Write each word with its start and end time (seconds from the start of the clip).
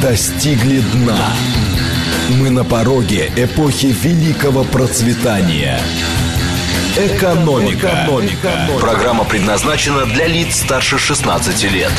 достигли 0.00 0.80
дна. 0.92 1.32
Мы 2.38 2.50
на 2.50 2.64
пороге 2.64 3.30
эпохи 3.36 3.86
великого 3.86 4.64
процветания. 4.64 5.80
Экономика. 6.96 7.88
Экономика. 8.04 8.68
Программа 8.80 9.24
предназначена 9.24 10.06
для 10.06 10.26
лиц 10.26 10.56
старше 10.56 10.98
16 10.98 11.72
лет. 11.72 11.92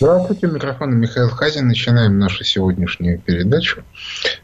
Здравствуйте, 0.00 0.46
у 0.48 0.52
микрофона 0.52 0.94
Михаил 0.94 1.28
Хазин. 1.30 1.68
Начинаем 1.68 2.18
нашу 2.18 2.42
сегодняшнюю 2.42 3.20
передачу. 3.20 3.84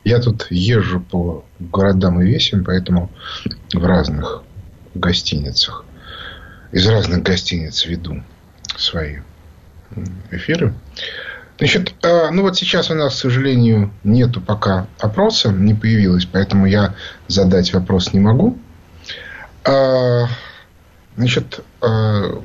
Я 0.04 0.20
тут 0.20 0.46
езжу 0.50 1.00
по 1.00 1.44
городам 1.58 2.20
и 2.22 2.26
весям, 2.26 2.64
поэтому 2.64 3.10
в 3.72 3.84
разных 3.84 4.42
гостиницах. 4.94 5.84
Из 6.70 6.86
разных 6.86 7.22
гостиниц 7.22 7.86
веду 7.86 8.22
свои 8.76 9.18
эфиры. 10.30 10.74
Значит, 11.58 11.92
а, 12.02 12.30
ну 12.30 12.42
вот 12.42 12.56
сейчас 12.56 12.90
у 12.90 12.94
нас, 12.94 13.14
к 13.14 13.18
сожалению, 13.18 13.92
нету 14.04 14.40
пока 14.40 14.86
опроса, 14.98 15.50
не 15.50 15.74
появилось, 15.74 16.24
поэтому 16.24 16.66
я 16.66 16.94
задать 17.26 17.72
вопрос 17.74 18.12
не 18.12 18.20
могу. 18.20 18.56
А, 19.64 20.28
значит, 21.16 21.60
а, 21.80 22.40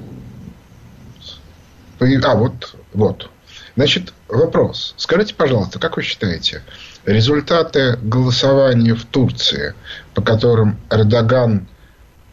а 1.99 2.35
вот, 2.35 2.75
вот. 2.93 3.29
Значит, 3.75 4.13
вопрос. 4.27 4.93
Скажите, 4.97 5.35
пожалуйста, 5.35 5.79
как 5.79 5.97
вы 5.97 6.03
считаете, 6.03 6.63
результаты 7.05 7.97
голосования 8.01 8.95
в 8.95 9.05
Турции, 9.05 9.73
по 10.13 10.21
которым 10.21 10.77
Эрдоган 10.89 11.67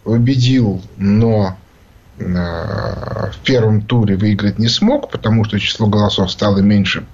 убедил, 0.04 0.82
но 0.96 1.58
в 2.20 3.38
первом 3.44 3.82
туре 3.82 4.16
выиграть 4.16 4.58
не 4.58 4.68
смог, 4.68 5.10
потому 5.10 5.44
что 5.44 5.58
число 5.58 5.86
голосов 5.86 6.30
стало 6.30 6.58
меньше 6.58 7.04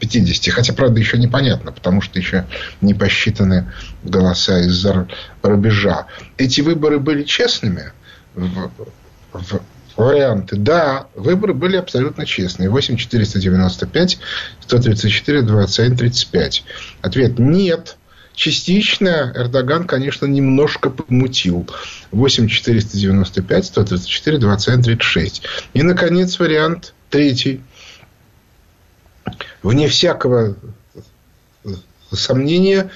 50. 0.00 0.52
Хотя, 0.52 0.72
правда, 0.74 1.00
еще 1.00 1.18
непонятно, 1.18 1.72
потому 1.72 2.00
что 2.00 2.18
еще 2.18 2.46
не 2.80 2.94
посчитаны 2.94 3.72
голоса 4.04 4.60
из-за 4.60 5.08
рубежа. 5.42 6.06
Эти 6.36 6.60
выборы 6.60 6.98
были 6.98 7.22
честными? 7.22 7.92
В, 8.34 8.70
в, 9.32 9.60
варианты. 9.96 10.56
Да, 10.56 11.06
выборы 11.14 11.54
были 11.54 11.76
абсолютно 11.76 12.26
честные. 12.26 12.68
8 12.68 12.96
495, 12.96 14.18
134, 14.60 15.42
27, 15.42 15.96
35. 15.96 16.64
Ответ 17.02 17.38
нет. 17.38 17.96
Частично 18.34 19.32
Эрдоган, 19.34 19.86
конечно, 19.86 20.26
немножко 20.26 20.90
помутил. 20.90 21.68
8 22.10 22.48
495, 22.48 23.66
134, 23.66 24.38
27, 24.38 24.82
36. 24.82 25.42
И, 25.74 25.82
наконец, 25.82 26.38
вариант 26.38 26.94
третий. 27.10 27.60
Вне 29.62 29.88
всякого 29.88 30.56
сомнения 32.12 32.90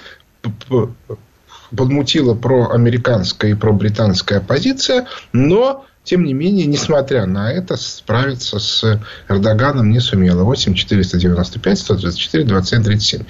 подмутила 1.76 2.34
проамериканская 2.34 3.52
и 3.52 3.54
пробританская 3.54 4.38
оппозиция, 4.38 5.06
но 5.32 5.84
тем 6.04 6.24
не 6.24 6.34
менее, 6.34 6.66
несмотря 6.66 7.24
на 7.24 7.50
это, 7.50 7.78
справиться 7.78 8.58
с 8.58 9.00
Эрдоганом 9.26 9.90
не 9.90 10.00
сумела. 10.00 10.44
8 10.44 10.74
495, 10.74 11.78
134, 11.78 12.44
27, 12.44 12.82
37. 12.82 13.22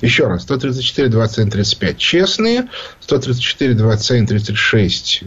Еще 0.00 0.28
раз. 0.28 0.42
134, 0.42 1.08
27, 1.08 1.50
35 1.50 1.98
честные. 1.98 2.68
134, 3.00 3.74
27, 3.74 4.26
36 4.26 5.24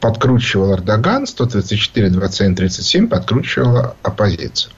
подкручивал 0.00 0.74
Эрдоган. 0.74 1.26
134, 1.26 2.08
27, 2.08 2.54
37 2.54 3.08
подкручивала 3.08 3.96
оппозиция. 4.02 4.72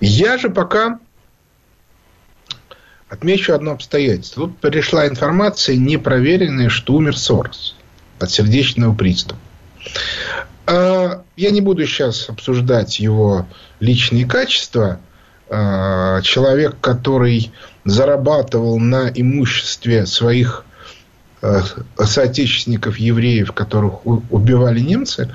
Я 0.00 0.38
же 0.38 0.50
пока 0.50 0.98
отмечу 3.14 3.54
одно 3.54 3.72
обстоятельство. 3.72 4.46
Тут 4.46 4.58
пришла 4.58 5.08
информация 5.08 5.76
непроверенная, 5.76 6.68
что 6.68 6.94
умер 6.94 7.16
Сорос 7.16 7.74
от 8.20 8.30
сердечного 8.30 8.94
приступа. 8.94 9.40
А, 10.66 11.22
я 11.36 11.50
не 11.50 11.60
буду 11.60 11.86
сейчас 11.86 12.28
обсуждать 12.28 13.00
его 13.00 13.46
личные 13.80 14.26
качества. 14.26 15.00
А, 15.48 16.20
человек, 16.22 16.76
который 16.80 17.52
зарабатывал 17.84 18.78
на 18.78 19.08
имуществе 19.08 20.06
своих 20.06 20.64
а, 21.42 21.62
соотечественников 21.98 22.98
евреев, 22.98 23.52
которых 23.52 24.06
убивали 24.06 24.80
немцы, 24.80 25.34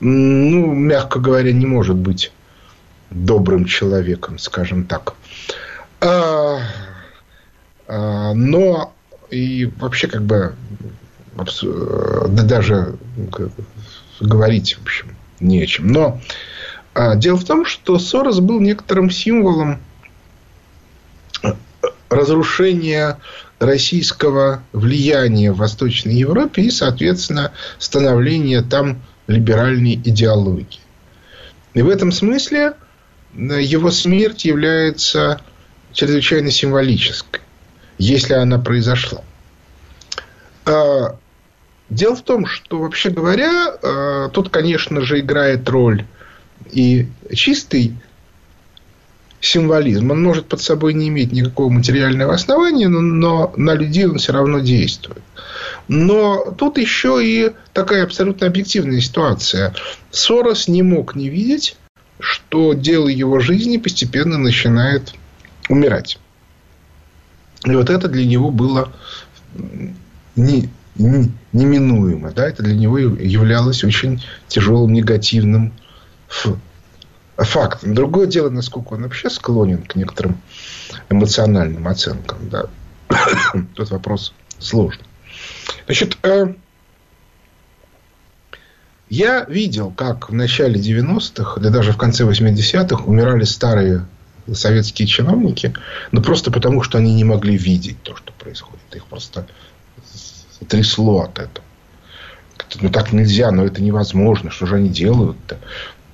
ну, 0.00 0.72
мягко 0.72 1.20
говоря, 1.20 1.52
не 1.52 1.66
может 1.66 1.96
быть 1.96 2.32
добрым 3.10 3.66
человеком, 3.66 4.38
скажем 4.38 4.84
так. 4.84 5.14
Но 7.90 8.92
и 9.30 9.66
вообще 9.78 10.06
как 10.06 10.22
бы 10.22 10.54
да 11.34 12.42
даже 12.42 12.96
говорить, 14.20 14.76
в 14.78 14.82
общем, 14.82 15.16
не 15.40 15.62
о 15.62 15.66
чем. 15.66 15.88
Но 15.88 16.20
а, 16.94 17.16
дело 17.16 17.36
в 17.36 17.44
том, 17.44 17.64
что 17.64 17.98
Сорос 17.98 18.40
был 18.40 18.60
некоторым 18.60 19.10
символом 19.10 19.80
э, 21.42 21.52
разрушения 22.08 23.18
российского 23.58 24.62
влияния 24.72 25.52
в 25.52 25.58
Восточной 25.58 26.14
Европе 26.14 26.62
и, 26.62 26.70
соответственно, 26.70 27.52
становления 27.78 28.62
там 28.62 29.00
либеральной 29.26 29.94
идеологии. 29.94 30.80
И 31.74 31.82
в 31.82 31.88
этом 31.88 32.10
смысле 32.10 32.72
э, 33.34 33.62
его 33.62 33.90
смерть 33.90 34.44
является 34.44 35.40
чрезвычайно 35.92 36.50
символической, 36.50 37.39
если 38.00 38.34
она 38.34 38.58
произошла. 38.58 39.22
А, 40.66 41.16
Дело 41.90 42.14
в 42.14 42.22
том, 42.22 42.46
что, 42.46 42.78
вообще 42.78 43.10
говоря, 43.10 43.74
э, 43.82 44.28
тут, 44.32 44.48
конечно 44.50 45.00
же, 45.00 45.18
играет 45.18 45.68
роль 45.68 46.04
и 46.70 47.08
чистый 47.34 47.94
символизм. 49.40 50.12
Он 50.12 50.22
может 50.22 50.46
под 50.46 50.60
собой 50.60 50.94
не 50.94 51.08
иметь 51.08 51.32
никакого 51.32 51.68
материального 51.68 52.32
основания, 52.32 52.86
но 52.86 53.52
на 53.56 53.74
людей 53.74 54.06
он 54.06 54.18
все 54.18 54.32
равно 54.32 54.60
действует. 54.60 55.22
Но 55.88 56.54
тут 56.56 56.78
еще 56.78 57.18
и 57.24 57.52
такая 57.72 58.04
абсолютно 58.04 58.46
объективная 58.46 59.00
ситуация. 59.00 59.74
Сорос 60.12 60.68
не 60.68 60.82
мог 60.82 61.16
не 61.16 61.28
видеть, 61.28 61.76
что 62.20 62.74
дело 62.74 63.08
его 63.08 63.40
жизни 63.40 63.78
постепенно 63.78 64.38
начинает 64.38 65.14
умирать. 65.68 66.19
И 67.64 67.74
вот 67.74 67.90
это 67.90 68.08
для 68.08 68.26
него 68.26 68.50
было 68.50 68.92
не, 70.36 70.70
неминуемо. 70.96 72.32
Да? 72.32 72.48
Это 72.48 72.62
для 72.62 72.74
него 72.74 72.98
являлось 72.98 73.84
очень 73.84 74.22
тяжелым 74.48 74.92
негативным 74.92 75.72
фактом. 77.36 77.94
Другое 77.94 78.26
дело, 78.26 78.50
насколько 78.50 78.94
он 78.94 79.02
вообще 79.02 79.30
склонен 79.30 79.82
к 79.82 79.94
некоторым 79.94 80.40
эмоциональным 81.08 81.86
оценкам. 81.88 82.38
Да? 82.48 82.66
Тут 83.74 83.90
вопрос 83.90 84.32
сложный. 84.58 85.04
Значит, 85.86 86.18
э, 86.22 86.54
я 89.08 89.44
видел, 89.44 89.90
как 89.90 90.30
в 90.30 90.34
начале 90.34 90.80
90-х, 90.80 91.60
да 91.60 91.70
даже 91.70 91.92
в 91.92 91.96
конце 91.96 92.24
80-х 92.24 93.04
умирали 93.04 93.44
старые 93.44 94.06
советские 94.52 95.06
чиновники, 95.06 95.74
но 96.12 96.22
просто 96.22 96.50
потому, 96.50 96.82
что 96.82 96.98
они 96.98 97.14
не 97.14 97.24
могли 97.24 97.56
видеть 97.56 98.02
то, 98.02 98.16
что 98.16 98.32
происходит. 98.32 98.80
Их 98.94 99.04
просто 99.06 99.46
трясло 100.68 101.22
от 101.22 101.38
этого. 101.38 101.64
Ну, 102.80 102.90
так 102.90 103.12
нельзя, 103.12 103.50
но 103.50 103.64
это 103.64 103.82
невозможно. 103.82 104.50
Что 104.50 104.66
же 104.66 104.76
они 104.76 104.88
делают-то? 104.88 105.58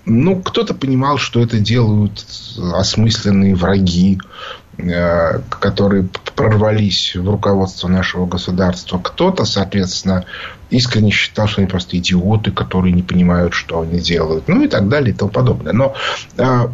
Ну, 0.04 0.40
кто-то 0.40 0.72
понимал, 0.72 1.18
что 1.18 1.42
это 1.42 1.58
делают 1.58 2.24
осмысленные 2.74 3.56
враги, 3.56 4.20
э, 4.78 5.40
которые 5.60 6.08
прорвались 6.36 7.16
в 7.16 7.28
руководство 7.28 7.88
нашего 7.88 8.24
государства. 8.24 8.98
Кто-то, 8.98 9.44
соответственно, 9.44 10.24
искренне 10.70 11.10
считал, 11.10 11.48
что 11.48 11.60
они 11.60 11.68
просто 11.68 11.96
идиоты, 11.96 12.52
которые 12.52 12.92
не 12.92 13.02
понимают, 13.02 13.52
что 13.52 13.80
они 13.80 13.98
делают. 13.98 14.46
Ну, 14.46 14.62
и 14.62 14.68
так 14.68 14.88
далее, 14.88 15.12
и 15.12 15.16
тому 15.16 15.30
подобное. 15.30 15.72
Но 15.72 15.94
э, 16.36 16.68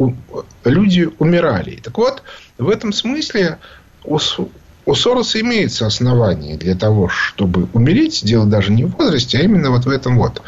люди 0.64 1.10
умирали. 1.18 1.76
Так 1.76 1.98
вот, 1.98 2.22
в 2.58 2.68
этом 2.68 2.92
смысле 2.92 3.58
у 4.04 4.94
Сороса 4.94 5.40
имеется 5.40 5.86
основания 5.86 6.56
для 6.56 6.74
того, 6.74 7.08
чтобы 7.08 7.68
умереть. 7.72 8.24
Дело 8.24 8.46
даже 8.46 8.72
не 8.72 8.84
в 8.84 8.96
возрасте, 8.96 9.38
а 9.38 9.42
именно 9.42 9.70
вот 9.70 9.84
в 9.84 9.88
этом 9.88 10.18
вот 10.18 10.42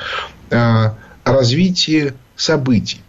э, 0.50 0.90
развитии 1.24 2.14
событий. 2.36 3.00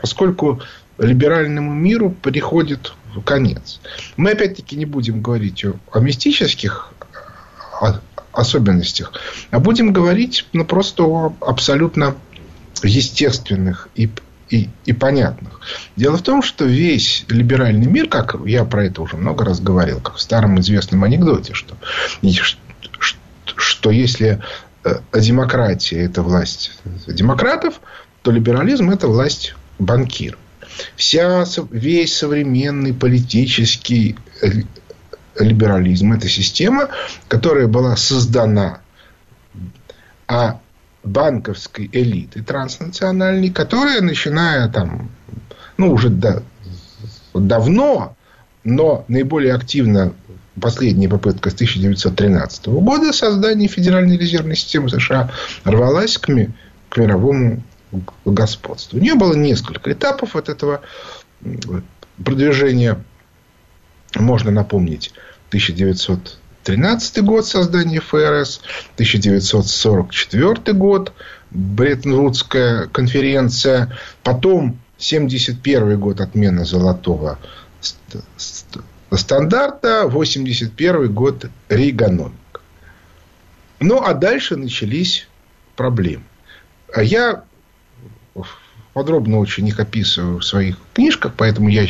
Поскольку 0.00 0.60
либеральному 0.98 1.72
миру 1.72 2.10
приходит 2.10 2.92
конец. 3.24 3.80
Мы 4.16 4.32
опять-таки 4.32 4.76
не 4.76 4.84
будем 4.84 5.22
говорить 5.22 5.64
о 5.64 6.00
мистических 6.00 6.92
особенностях, 8.32 9.12
а 9.50 9.58
будем 9.58 9.92
говорить 9.92 10.46
ну, 10.52 10.64
просто 10.64 11.02
о 11.04 11.36
абсолютно 11.40 12.14
естественных 12.82 13.88
и 13.94 14.10
и, 14.50 14.68
и 14.84 14.92
понятных. 14.92 15.60
Дело 15.96 16.16
в 16.16 16.22
том, 16.22 16.42
что 16.42 16.64
весь 16.64 17.24
либеральный 17.28 17.86
мир, 17.86 18.08
как 18.08 18.36
я 18.46 18.64
про 18.64 18.86
это 18.86 19.02
уже 19.02 19.16
много 19.16 19.44
раз 19.44 19.60
говорил, 19.60 20.00
как 20.00 20.16
в 20.16 20.20
старом 20.20 20.58
известном 20.60 21.04
анекдоте, 21.04 21.54
что, 21.54 21.76
что 23.56 23.90
если 23.90 24.42
э, 24.84 25.00
демократия– 25.14 26.04
это 26.04 26.22
власть 26.22 26.72
демократов, 27.06 27.80
то 28.22 28.30
либерализм– 28.30 28.90
это 28.92 29.08
власть 29.08 29.54
банкиров. 29.78 30.38
Вся, 30.96 31.44
весь 31.70 32.16
современный 32.16 32.94
политический 32.94 34.16
либерализм– 35.38 36.12
это 36.14 36.28
система, 36.28 36.88
которая 37.28 37.66
была 37.66 37.96
создана 37.96 38.80
а 40.28 40.60
банковской 41.08 41.88
элиты 41.92 42.42
транснациональной, 42.42 43.50
которая, 43.50 44.00
начиная 44.00 44.68
там, 44.68 45.10
ну, 45.76 45.92
уже 45.92 46.10
да, 46.10 46.42
давно, 47.34 48.16
но 48.64 49.04
наиболее 49.08 49.54
активно 49.54 50.12
последняя 50.60 51.08
попытка 51.08 51.50
с 51.50 51.54
1913 51.54 52.66
года 52.66 53.12
создания 53.12 53.68
Федеральной 53.68 54.16
резервной 54.16 54.56
системы 54.56 54.88
США 54.88 55.30
рвалась 55.64 56.18
к, 56.18 56.28
ми, 56.28 56.50
к 56.88 56.96
мировому 56.98 57.62
господству. 58.24 58.98
У 58.98 59.00
нее 59.00 59.14
было 59.14 59.34
несколько 59.34 59.92
этапов 59.92 60.36
от 60.36 60.48
этого 60.48 60.82
продвижения. 62.22 63.02
Можно 64.14 64.50
напомнить 64.50 65.12
1900 65.48 66.38
1913 66.68 67.24
год 67.24 67.46
создания 67.46 68.00
ФРС, 68.00 68.60
1944 68.94 70.76
год 70.76 71.12
Бреттон-Вудская 71.50 72.88
конференция, 72.88 73.96
потом 74.22 74.78
1971 74.98 75.98
год 75.98 76.20
отмена 76.20 76.64
золотого 76.66 77.38
стандарта, 79.10 80.02
1981 80.02 81.12
год 81.14 81.46
Рейгономика. 81.70 82.60
Ну, 83.80 84.02
а 84.02 84.12
дальше 84.12 84.56
начались 84.56 85.26
проблемы. 85.74 86.24
А 86.92 87.02
я 87.02 87.44
подробно 88.92 89.38
очень 89.38 89.66
их 89.68 89.80
описываю 89.80 90.40
в 90.40 90.44
своих 90.44 90.76
книжках, 90.92 91.32
поэтому 91.36 91.68
я 91.68 91.86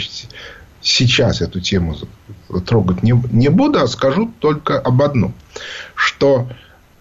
сейчас 0.82 1.40
эту 1.40 1.60
тему 1.60 1.96
трогать 2.66 3.02
не, 3.02 3.12
не 3.30 3.48
буду, 3.48 3.80
а 3.80 3.86
скажу 3.86 4.32
только 4.40 4.78
об 4.78 5.02
одном. 5.02 5.34
Что 5.94 6.48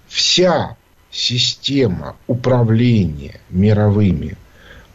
вся 0.07 0.75
система 1.11 2.15
управления 2.27 3.39
мировыми, 3.49 4.37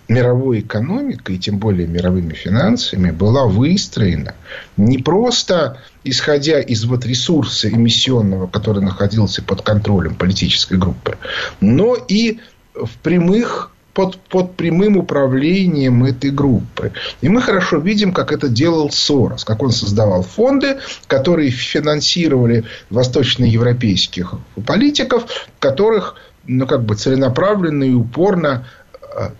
мировой 0.08 0.60
экономикой, 0.60 1.36
и 1.36 1.38
тем 1.38 1.58
более 1.58 1.86
мировыми 1.86 2.34
финансами, 2.34 3.10
была 3.10 3.46
выстроена 3.46 4.34
не 4.76 4.98
просто 4.98 5.78
исходя 6.04 6.60
из 6.60 6.84
вот 6.84 7.06
ресурса 7.06 7.68
эмиссионного, 7.68 8.46
который 8.46 8.82
находился 8.82 9.42
под 9.42 9.62
контролем 9.62 10.14
политической 10.14 10.78
группы, 10.78 11.18
но 11.60 11.94
и 11.94 12.40
в 12.74 12.90
прямых 13.02 13.71
под, 13.94 14.18
под 14.18 14.56
прямым 14.56 14.96
управлением 14.96 16.04
этой 16.04 16.30
группы. 16.30 16.92
И 17.20 17.28
мы 17.28 17.42
хорошо 17.42 17.78
видим, 17.78 18.12
как 18.12 18.32
это 18.32 18.48
делал 18.48 18.90
Сорос, 18.90 19.44
как 19.44 19.62
он 19.62 19.70
создавал 19.70 20.22
фонды, 20.22 20.78
которые 21.06 21.50
финансировали 21.50 22.64
восточноевропейских 22.90 24.34
политиков, 24.66 25.24
которых 25.58 26.16
ну, 26.44 26.66
как 26.66 26.84
бы 26.84 26.94
целенаправленно 26.94 27.84
и 27.84 27.92
упорно 27.92 28.66
э, 29.14 29.30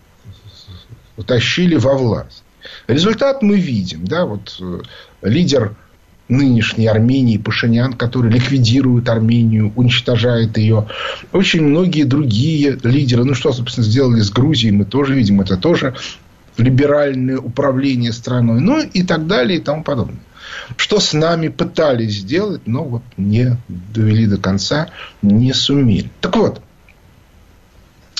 тащили 1.27 1.77
во 1.77 1.95
власть. 1.95 2.45
Результат 2.87 3.43
мы 3.43 3.59
видим. 3.59 4.05
Да, 4.05 4.27
вот 4.27 4.57
э, 4.61 4.81
лидер 5.23 5.75
нынешней 6.33 6.87
Армении 6.87 7.37
Пашинян, 7.37 7.93
который 7.93 8.33
ликвидирует 8.33 9.09
Армению, 9.09 9.73
уничтожает 9.77 10.57
ее. 10.57 10.89
Очень 11.33 11.63
многие 11.63 12.05
другие 12.05 12.79
лидеры. 12.83 13.25
Ну, 13.25 13.35
что, 13.35 13.53
собственно, 13.53 13.87
сделали 13.87 14.21
с 14.21 14.31
Грузией, 14.31 14.73
мы 14.73 14.85
тоже 14.85 15.15
видим. 15.15 15.41
Это 15.41 15.57
тоже 15.57 15.95
либеральное 16.57 17.39
управление 17.39 18.13
страной. 18.13 18.61
Ну, 18.61 18.83
и 18.83 19.03
так 19.03 19.27
далее, 19.27 19.59
и 19.59 19.63
тому 19.63 19.85
подобное. 19.85 20.21
Что 20.77 21.01
с 21.01 21.13
нами 21.13 21.49
пытались 21.49 22.19
сделать, 22.19 22.63
но 22.67 22.85
вот 22.85 23.03
не 23.17 23.57
довели 23.69 24.27
до 24.27 24.39
конца, 24.39 24.89
не 25.23 25.53
сумели. 25.53 26.11
Так 26.21 26.37
вот, 26.37 26.61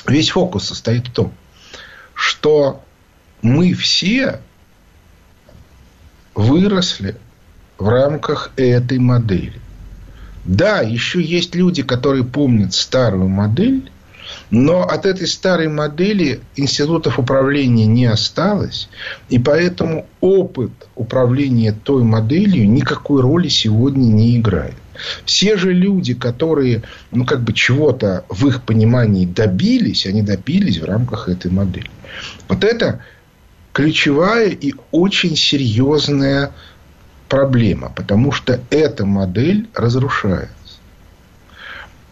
весь 0.07 0.29
фокус 0.29 0.65
состоит 0.65 1.07
в 1.07 1.11
том, 1.11 1.33
что 2.13 2.83
мы 3.41 3.73
все 3.73 4.39
выросли 6.35 7.15
в 7.83 7.89
рамках 7.89 8.51
этой 8.55 8.97
модели. 8.97 9.59
Да, 10.45 10.79
еще 10.79 11.21
есть 11.21 11.53
люди, 11.53 11.83
которые 11.83 12.23
помнят 12.23 12.73
старую 12.73 13.27
модель, 13.27 13.91
но 14.49 14.83
от 14.83 15.05
этой 15.05 15.27
старой 15.27 15.67
модели 15.67 16.39
институтов 16.55 17.19
управления 17.19 17.85
не 17.85 18.05
осталось, 18.05 18.87
и 19.27 19.37
поэтому 19.37 20.05
опыт 20.21 20.71
управления 20.95 21.73
той 21.73 22.03
моделью 22.03 22.69
никакой 22.69 23.21
роли 23.21 23.49
сегодня 23.49 24.05
не 24.05 24.37
играет. 24.37 24.75
Все 25.25 25.57
же 25.57 25.73
люди, 25.73 26.13
которые, 26.13 26.83
ну, 27.11 27.25
как 27.25 27.41
бы 27.41 27.51
чего-то 27.51 28.23
в 28.29 28.47
их 28.47 28.61
понимании 28.63 29.25
добились, 29.25 30.05
они 30.05 30.21
добились 30.21 30.77
в 30.77 30.85
рамках 30.85 31.27
этой 31.27 31.51
модели. 31.51 31.89
Вот 32.47 32.63
это 32.63 33.01
ключевая 33.73 34.49
и 34.49 34.73
очень 34.91 35.35
серьезная 35.35 36.53
проблема, 37.33 37.91
потому 37.95 38.31
что 38.31 38.59
эта 38.69 39.07
модель 39.07 39.67
разрушается. 39.73 40.77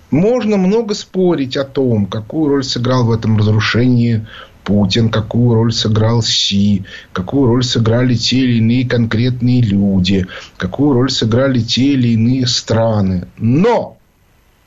Можно 0.09 0.57
много 0.57 0.95
спорить 0.95 1.55
о 1.57 1.63
том, 1.63 2.07
какую 2.07 2.49
роль 2.49 2.63
сыграл 2.63 3.05
в 3.05 3.11
этом 3.11 3.37
разрушении 3.37 4.25
Путин, 4.63 5.09
какую 5.09 5.53
роль 5.53 5.73
сыграл 5.73 6.23
Си, 6.23 6.85
какую 7.13 7.49
роль 7.49 7.63
сыграли 7.63 8.15
те 8.15 8.37
или 8.37 8.57
иные 8.57 8.89
конкретные 8.89 9.61
люди, 9.61 10.25
какую 10.57 10.93
роль 10.93 11.11
сыграли 11.11 11.59
те 11.59 11.93
или 11.93 12.13
иные 12.13 12.47
страны. 12.47 13.27
Но, 13.37 13.99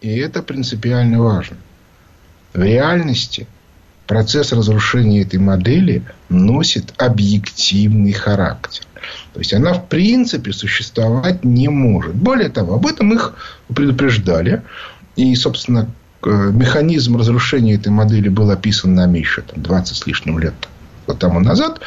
и 0.03 0.17
это 0.19 0.41
принципиально 0.41 1.21
важно, 1.21 1.57
в 2.53 2.63
реальности 2.63 3.49
процесс 4.07 4.53
разрушения 4.53 5.23
этой 5.23 5.41
модели 5.41 6.05
носит 6.29 6.95
объективный 6.97 8.13
характер. 8.13 8.85
То 9.33 9.41
есть 9.41 9.53
она 9.53 9.75
в 9.75 9.89
принципе 9.89 10.53
существовать 10.53 11.45
не 11.45 11.69
может. 11.69 12.15
Более 12.15 12.49
того, 12.49 12.75
об 12.75 12.87
этом 12.87 13.13
их 13.13 13.35
предупреждали. 13.75 14.63
И, 15.17 15.35
собственно, 15.35 15.89
механизм 16.25 17.17
разрушения 17.17 17.75
этой 17.75 17.89
модели 17.89 18.29
был 18.29 18.51
описан 18.51 18.95
нами 18.95 19.19
еще 19.19 19.43
там, 19.43 19.63
20 19.63 19.97
с 19.97 20.07
лишним 20.07 20.39
лет 20.39 20.55
тому 21.13 21.41
назад. 21.41 21.81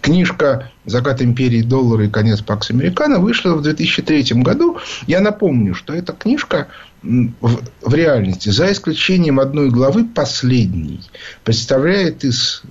Книжка 0.00 0.70
«Закат 0.84 1.22
империи 1.22 1.62
доллара 1.62 2.06
и 2.06 2.10
конец 2.10 2.40
Пакс 2.42 2.70
Американо» 2.70 3.20
вышла 3.20 3.54
в 3.54 3.62
2003 3.62 4.42
году. 4.42 4.78
Я 5.06 5.20
напомню, 5.20 5.74
что 5.74 5.94
эта 5.94 6.12
книжка 6.12 6.68
в, 7.02 7.60
в 7.82 7.94
реальности, 7.94 8.48
за 8.48 8.72
исключением 8.72 9.38
одной 9.38 9.70
главы, 9.70 10.04
последней, 10.04 11.00
представляет 11.44 12.24
из, 12.24 12.62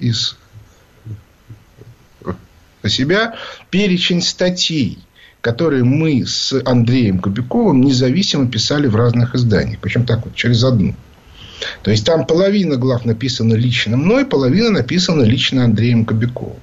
из 0.00 0.36
себя 2.88 3.34
перечень 3.70 4.22
статей, 4.22 4.98
которые 5.40 5.84
мы 5.84 6.24
с 6.24 6.54
Андреем 6.64 7.18
Кобяковым 7.18 7.80
независимо 7.80 8.48
писали 8.48 8.86
в 8.86 8.96
разных 8.96 9.34
изданиях. 9.34 9.80
Причем 9.80 10.06
так 10.06 10.24
вот, 10.24 10.34
через 10.34 10.62
одну. 10.64 10.94
То 11.82 11.90
есть, 11.90 12.04
там 12.06 12.26
половина 12.26 12.76
глав 12.76 13.04
написана 13.04 13.54
лично 13.54 13.96
мной, 13.96 14.24
половина 14.24 14.70
написана 14.70 15.22
лично 15.22 15.64
Андреем 15.64 16.04
Кобяковым. 16.04 16.58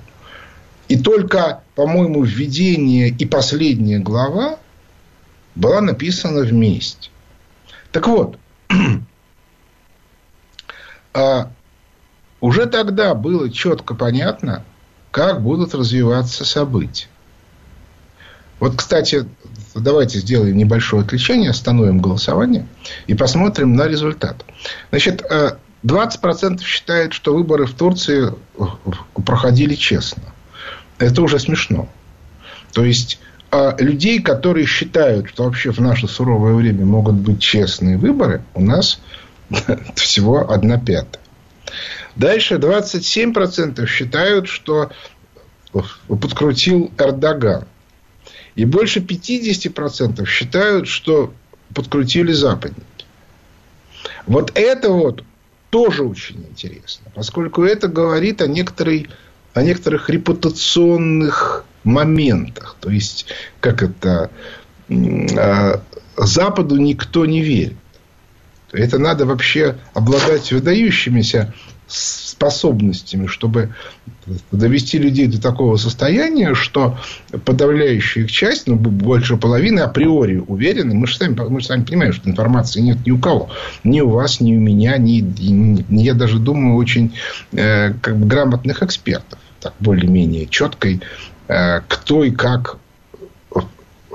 И 0.87 0.97
только, 0.97 1.61
по-моему, 1.75 2.23
введение 2.23 3.09
и 3.09 3.25
последняя 3.25 3.99
глава 3.99 4.57
была 5.55 5.81
написана 5.81 6.41
вместе. 6.41 7.09
Так 7.91 8.07
вот, 8.07 8.37
а 11.13 11.51
уже 12.41 12.65
тогда 12.65 13.13
было 13.13 13.49
четко 13.51 13.93
понятно, 13.93 14.63
как 15.11 15.41
будут 15.41 15.73
развиваться 15.73 16.45
события. 16.45 17.07
Вот, 18.59 18.75
кстати, 18.75 19.25
давайте 19.73 20.19
сделаем 20.19 20.57
небольшое 20.57 21.03
отвлечение, 21.03 21.51
остановим 21.51 21.99
голосование 21.99 22.67
и 23.07 23.13
посмотрим 23.13 23.75
на 23.75 23.87
результат. 23.87 24.43
Значит, 24.89 25.23
20% 25.83 26.55
э, 26.55 26.63
считают, 26.63 27.13
что 27.13 27.33
выборы 27.33 27.65
в 27.65 27.73
Турции 27.73 28.33
проходили 29.25 29.75
честно. 29.75 30.23
Это 30.97 31.21
уже 31.21 31.39
смешно. 31.39 31.87
То 32.73 32.83
есть, 32.83 33.19
э, 33.51 33.75
людей, 33.79 34.21
которые 34.21 34.65
считают, 34.65 35.29
что 35.29 35.45
вообще 35.45 35.71
в 35.71 35.79
наше 35.79 36.07
суровое 36.07 36.53
время 36.53 36.85
могут 36.85 37.15
быть 37.15 37.39
честные 37.39 37.97
выборы, 37.97 38.43
у 38.53 38.61
нас 38.61 38.99
всего 39.95 40.51
одна 40.51 40.77
пятая. 40.77 41.18
Дальше 42.15 42.55
27% 42.55 43.85
считают, 43.87 44.47
что 44.47 44.91
подкрутил 46.07 46.91
Эрдоган. 46.97 47.65
И 48.55 48.65
больше 48.65 48.99
50% 48.99 50.25
считают, 50.25 50.87
что 50.87 51.33
подкрутили 51.73 52.33
западники. 52.33 52.83
Вот 54.25 54.51
это 54.55 54.89
вот 54.89 55.23
тоже 55.69 56.03
очень 56.03 56.45
интересно, 56.49 57.11
поскольку 57.13 57.63
это 57.63 57.87
говорит 57.87 58.41
о, 58.41 58.47
некоторой, 58.47 59.07
о 59.53 59.61
некоторых 59.61 60.09
репутационных 60.09 61.63
моментах. 61.83 62.75
То 62.79 62.89
есть, 62.89 63.27
как 63.59 63.83
это, 63.83 64.31
а, 64.89 65.81
Западу 66.17 66.75
никто 66.77 67.25
не 67.25 67.41
верит. 67.41 67.77
Это 68.71 68.99
надо 68.99 69.25
вообще 69.25 69.77
обладать 69.93 70.51
выдающимися 70.51 71.53
способностями, 71.89 73.25
чтобы 73.25 73.73
довести 74.51 74.99
людей 74.99 75.27
до 75.27 75.41
такого 75.41 75.75
состояния, 75.77 76.53
что 76.53 76.97
подавляющая 77.45 78.23
их 78.23 78.31
часть, 78.31 78.67
ну, 78.67 78.75
больше 78.75 79.37
половины 79.37 79.79
априори 79.79 80.37
уверены. 80.37 80.93
Мы 80.93 81.07
же 81.07 81.17
сами, 81.17 81.35
мы 81.49 81.59
же 81.61 81.65
сами 81.65 81.83
понимаем, 81.83 82.13
что 82.13 82.29
информации 82.29 82.81
нет 82.81 83.05
ни 83.05 83.11
у 83.11 83.17
кого. 83.17 83.49
Ни 83.83 84.01
у 84.01 84.09
вас, 84.09 84.39
ни 84.39 84.55
у 84.55 84.59
меня, 84.59 84.97
ни, 84.97 85.21
ни, 85.21 86.03
я 86.03 86.13
даже 86.13 86.37
думаю, 86.37 86.75
очень 86.75 87.15
э, 87.53 87.93
как 88.01 88.17
бы 88.17 88.27
грамотных 88.27 88.83
экспертов. 88.83 89.39
Так, 89.59 89.73
более-менее 89.79 90.45
четкой, 90.45 91.01
э, 91.47 91.81
кто 91.87 92.23
и 92.23 92.29
как 92.29 92.77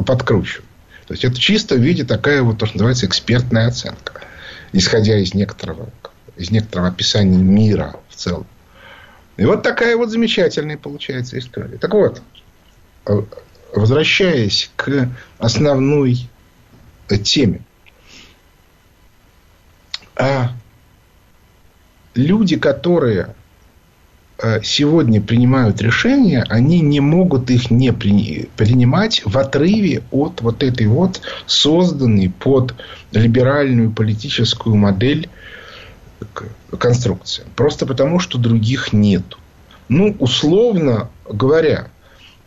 подкручивает. 0.07 0.65
То 1.09 1.15
есть, 1.15 1.25
это 1.25 1.39
чисто 1.39 1.75
в 1.75 1.81
виде 1.81 2.05
такая 2.05 2.43
вот, 2.43 2.59
то, 2.59 2.67
что 2.67 2.77
называется, 2.77 3.07
экспертная 3.07 3.67
оценка. 3.67 4.21
Исходя 4.77 5.17
из 5.19 5.35
некоторого 5.35 5.89
из 6.37 6.51
некоторого 6.51 6.89
описания 6.89 7.39
мира 7.39 7.97
в 8.09 8.17
целом. 8.17 8.47
И 9.37 9.45
вот 9.45 9.63
такая 9.63 9.97
вот 9.97 10.11
замечательная 10.11 10.77
получается 10.77 11.39
история. 11.39 11.79
Так 11.79 11.95
вот, 11.95 12.23
возвращаясь 13.73 14.71
к 14.75 15.09
основной 15.39 16.29
теме. 17.23 17.63
А 20.17 20.53
люди, 22.15 22.57
которые 22.57 23.35
сегодня 24.63 25.21
принимают 25.21 25.81
решения, 25.81 26.45
они 26.49 26.81
не 26.81 27.01
могут 27.01 27.51
их 27.51 27.71
не 27.71 27.93
принимать 27.93 29.23
в 29.25 29.39
отрыве 29.39 30.03
от 30.11 30.41
вот 30.41 30.63
этой 30.63 30.87
вот 30.87 31.21
созданной 31.47 32.31
под 32.31 32.75
либеральную 33.13 33.91
политическую 33.93 34.77
модель 34.77 35.29
конструкция. 36.79 37.47
Просто 37.55 37.87
потому, 37.87 38.19
что 38.19 38.39
других 38.39 38.93
нет. 38.93 39.23
Ну, 39.89 40.17
условно 40.19 41.11
говоря, 41.29 41.89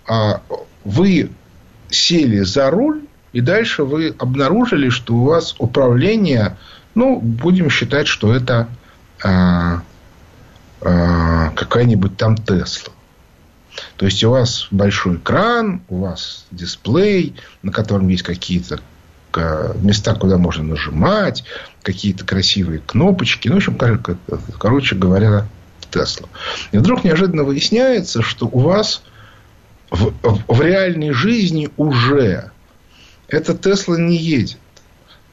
а, 0.08 0.42
вы 0.84 1.30
сели 1.90 2.40
за 2.42 2.70
руль, 2.70 3.04
и 3.34 3.42
дальше 3.42 3.84
вы 3.84 4.16
обнаружили, 4.18 4.90
что 4.90 5.16
у 5.16 5.24
вас 5.24 5.56
управление, 5.60 6.58
ну, 6.96 7.20
будем 7.20 7.70
считать, 7.70 8.08
что 8.08 8.34
это 8.34 8.68
а, 10.82 11.48
а, 11.48 11.50
какая-нибудь 11.52 12.18
там 12.18 12.36
Тесла. 12.36 12.94
То 13.98 14.06
есть 14.06 14.24
у 14.24 14.32
вас 14.32 14.68
большой 14.72 15.18
экран, 15.18 15.82
у 15.90 16.02
вас 16.02 16.46
дисплей, 16.52 17.36
на 17.62 17.72
котором 17.72 18.08
есть 18.08 18.24
какие-то 18.24 18.80
места, 19.76 20.16
куда 20.16 20.38
можно 20.38 20.64
нажимать, 20.64 21.44
какие-то 21.84 22.26
красивые 22.26 22.80
кнопочки. 22.80 23.50
Ну, 23.50 23.56
в 23.56 23.58
общем, 23.58 23.78
короче 24.58 24.96
говоря, 24.96 25.48
Тесла. 25.92 26.28
И 26.72 26.78
вдруг 26.78 27.04
неожиданно 27.04 27.44
выясняется, 27.44 28.22
что 28.22 28.48
у 28.48 28.60
вас 28.60 29.04
в, 29.90 30.12
в 30.48 30.62
реальной 30.62 31.12
жизни 31.12 31.70
уже 31.78 32.52
эта 33.28 33.56
Тесла 33.58 33.96
не 33.96 34.18
едет. 34.18 34.58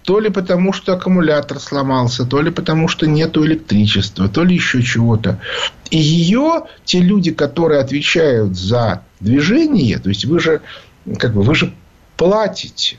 То 0.04 0.20
ли 0.20 0.30
потому, 0.30 0.72
что 0.72 0.92
аккумулятор 0.92 1.58
сломался, 1.58 2.24
то 2.24 2.40
ли 2.40 2.50
потому, 2.50 2.88
что 2.88 3.06
нет 3.06 3.36
электричества, 3.36 4.28
то 4.28 4.44
ли 4.44 4.54
еще 4.54 4.82
чего-то. 4.82 5.40
И 5.90 5.98
ее 5.98 6.64
те 6.84 7.00
люди, 7.00 7.32
которые 7.32 7.80
отвечают 7.80 8.56
за 8.56 9.02
движение, 9.20 9.98
то 9.98 10.10
есть 10.10 10.26
вы 10.26 10.40
же, 10.40 10.60
как 11.18 11.32
бы, 11.32 11.42
вы 11.42 11.54
же 11.54 11.72
платите 12.16 12.98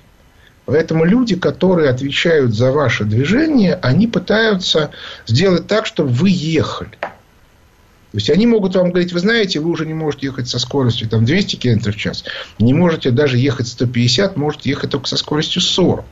Поэтому 0.66 1.06
люди, 1.06 1.36
которые 1.36 1.90
отвечают 1.90 2.54
за 2.54 2.72
ваше 2.72 3.04
движение, 3.04 3.76
они 3.76 4.08
пытаются 4.08 4.92
сделать 5.28 5.68
так, 5.68 5.86
чтобы 5.86 6.10
вы 6.10 6.30
ехали. 6.32 6.98
То 7.00 8.20
есть 8.20 8.30
они 8.30 8.48
могут 8.48 8.76
вам 8.76 8.90
говорить, 8.90 9.14
вы 9.14 9.20
знаете, 9.20 9.60
вы 9.60 9.70
уже 9.70 9.86
не 9.86 9.94
можете 9.94 10.28
ехать 10.28 10.48
со 10.48 10.58
скоростью 10.58 11.08
там, 11.08 11.26
200 11.26 11.58
км 11.58 11.92
в 11.92 11.98
час, 11.98 12.24
не 12.60 12.74
можете 12.74 13.12
даже 13.12 13.38
ехать 13.38 13.68
150, 13.68 14.38
можете 14.38 14.70
ехать 14.70 14.90
только 14.90 15.08
со 15.08 15.18
скоростью 15.18 15.62
40. 15.62 16.06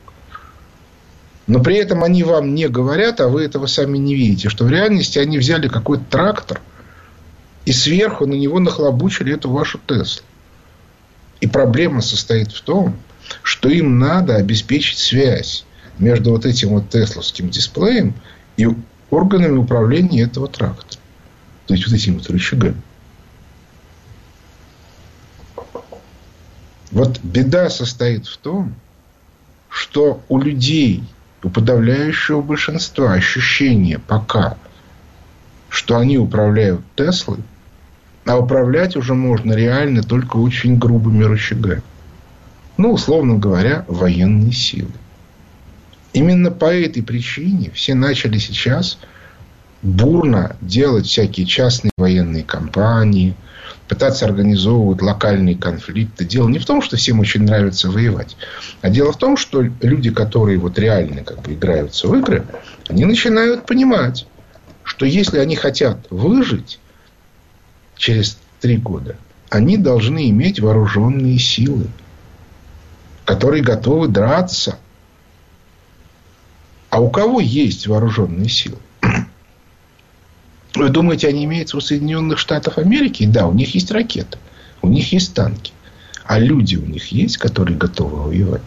Но 1.46 1.62
при 1.62 1.76
этом 1.76 2.02
они 2.02 2.22
вам 2.22 2.54
не 2.54 2.68
говорят, 2.68 3.20
а 3.20 3.28
вы 3.28 3.44
этого 3.44 3.66
сами 3.66 3.98
не 3.98 4.14
видите, 4.14 4.48
что 4.48 4.64
в 4.64 4.70
реальности 4.70 5.18
они 5.18 5.38
взяли 5.38 5.68
какой-то 5.68 6.04
трактор 6.08 6.60
и 7.66 7.72
сверху 7.72 8.26
на 8.26 8.34
него 8.34 8.60
нахлобучили 8.60 9.34
эту 9.34 9.50
вашу 9.50 9.78
Теслу. 9.86 10.24
И 11.40 11.46
проблема 11.46 12.00
состоит 12.00 12.52
в 12.52 12.62
том, 12.62 12.96
что 13.42 13.68
им 13.68 13.98
надо 13.98 14.36
обеспечить 14.36 14.98
связь 14.98 15.66
между 15.98 16.30
вот 16.30 16.46
этим 16.46 16.70
вот 16.70 16.88
тесловским 16.90 17.50
дисплеем 17.50 18.14
и 18.56 18.68
органами 19.10 19.58
управления 19.58 20.22
этого 20.22 20.48
трактора. 20.48 21.00
То 21.66 21.74
есть, 21.74 21.86
вот 21.86 21.94
этим 21.94 22.18
вот 22.18 22.28
рычагами. 22.28 22.80
Вот 26.90 27.18
беда 27.22 27.70
состоит 27.70 28.26
в 28.26 28.36
том, 28.36 28.74
что 29.68 30.22
у 30.28 30.38
людей, 30.38 31.02
у 31.44 31.50
подавляющего 31.50 32.42
большинства 32.42 33.12
ощущение 33.12 33.98
пока, 34.00 34.56
что 35.68 35.98
они 35.98 36.18
управляют 36.18 36.80
Теслой, 36.96 37.38
а 38.26 38.38
управлять 38.38 38.96
уже 38.96 39.14
можно 39.14 39.52
реально 39.52 40.02
только 40.02 40.38
очень 40.38 40.78
грубыми 40.78 41.22
рычагами 41.22 41.82
ну, 42.76 42.92
условно 42.92 43.36
говоря, 43.36 43.84
военные 43.88 44.52
силы. 44.52 44.90
Именно 46.12 46.50
по 46.50 46.66
этой 46.66 47.02
причине 47.02 47.70
все 47.74 47.94
начали 47.94 48.38
сейчас 48.38 48.98
бурно 49.82 50.56
делать 50.60 51.06
всякие 51.06 51.46
частные 51.46 51.92
военные 51.96 52.44
компании, 52.44 53.36
пытаться 53.94 54.26
организовывать 54.26 55.00
локальные 55.00 55.56
конфликты. 55.56 56.24
Дело 56.24 56.48
не 56.48 56.58
в 56.58 56.66
том, 56.66 56.82
что 56.82 56.96
всем 56.96 57.20
очень 57.20 57.42
нравится 57.42 57.90
воевать, 57.90 58.36
а 58.82 58.90
дело 58.90 59.12
в 59.12 59.18
том, 59.18 59.36
что 59.36 59.62
люди, 59.62 60.10
которые 60.10 60.58
вот 60.58 60.78
реально 60.78 61.22
как 61.22 61.42
бы 61.42 61.54
играются 61.54 62.08
в 62.08 62.14
игры, 62.16 62.44
они 62.88 63.04
начинают 63.04 63.66
понимать, 63.66 64.26
что 64.82 65.06
если 65.06 65.38
они 65.38 65.56
хотят 65.56 66.06
выжить 66.10 66.78
через 67.96 68.38
три 68.60 68.76
года, 68.76 69.16
они 69.48 69.76
должны 69.76 70.28
иметь 70.30 70.60
вооруженные 70.60 71.38
силы 71.38 71.86
которые 73.24 73.62
готовы 73.62 74.08
драться. 74.08 74.78
А 76.90 77.00
у 77.00 77.10
кого 77.10 77.40
есть 77.40 77.86
вооруженные 77.86 78.48
силы? 78.48 78.78
Вы 80.74 80.88
думаете, 80.88 81.28
они 81.28 81.44
имеются 81.44 81.76
у 81.76 81.80
Соединенных 81.80 82.38
Штатов 82.38 82.78
Америки? 82.78 83.26
Да, 83.26 83.46
у 83.46 83.52
них 83.52 83.74
есть 83.74 83.90
ракеты, 83.90 84.38
у 84.82 84.88
них 84.88 85.12
есть 85.12 85.34
танки. 85.34 85.72
А 86.24 86.38
люди 86.38 86.76
у 86.76 86.84
них 86.84 87.12
есть, 87.12 87.36
которые 87.36 87.76
готовы 87.76 88.22
воевать? 88.22 88.62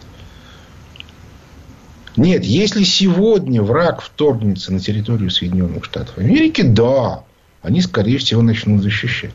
Нет, 2.16 2.44
если 2.44 2.82
сегодня 2.84 3.62
враг 3.62 4.00
вторгнется 4.00 4.72
на 4.72 4.80
территорию 4.80 5.30
Соединенных 5.30 5.84
Штатов 5.84 6.18
Америки, 6.18 6.62
да, 6.62 7.22
они, 7.62 7.80
скорее 7.80 8.18
всего, 8.18 8.42
начнут 8.42 8.82
защищать. 8.82 9.34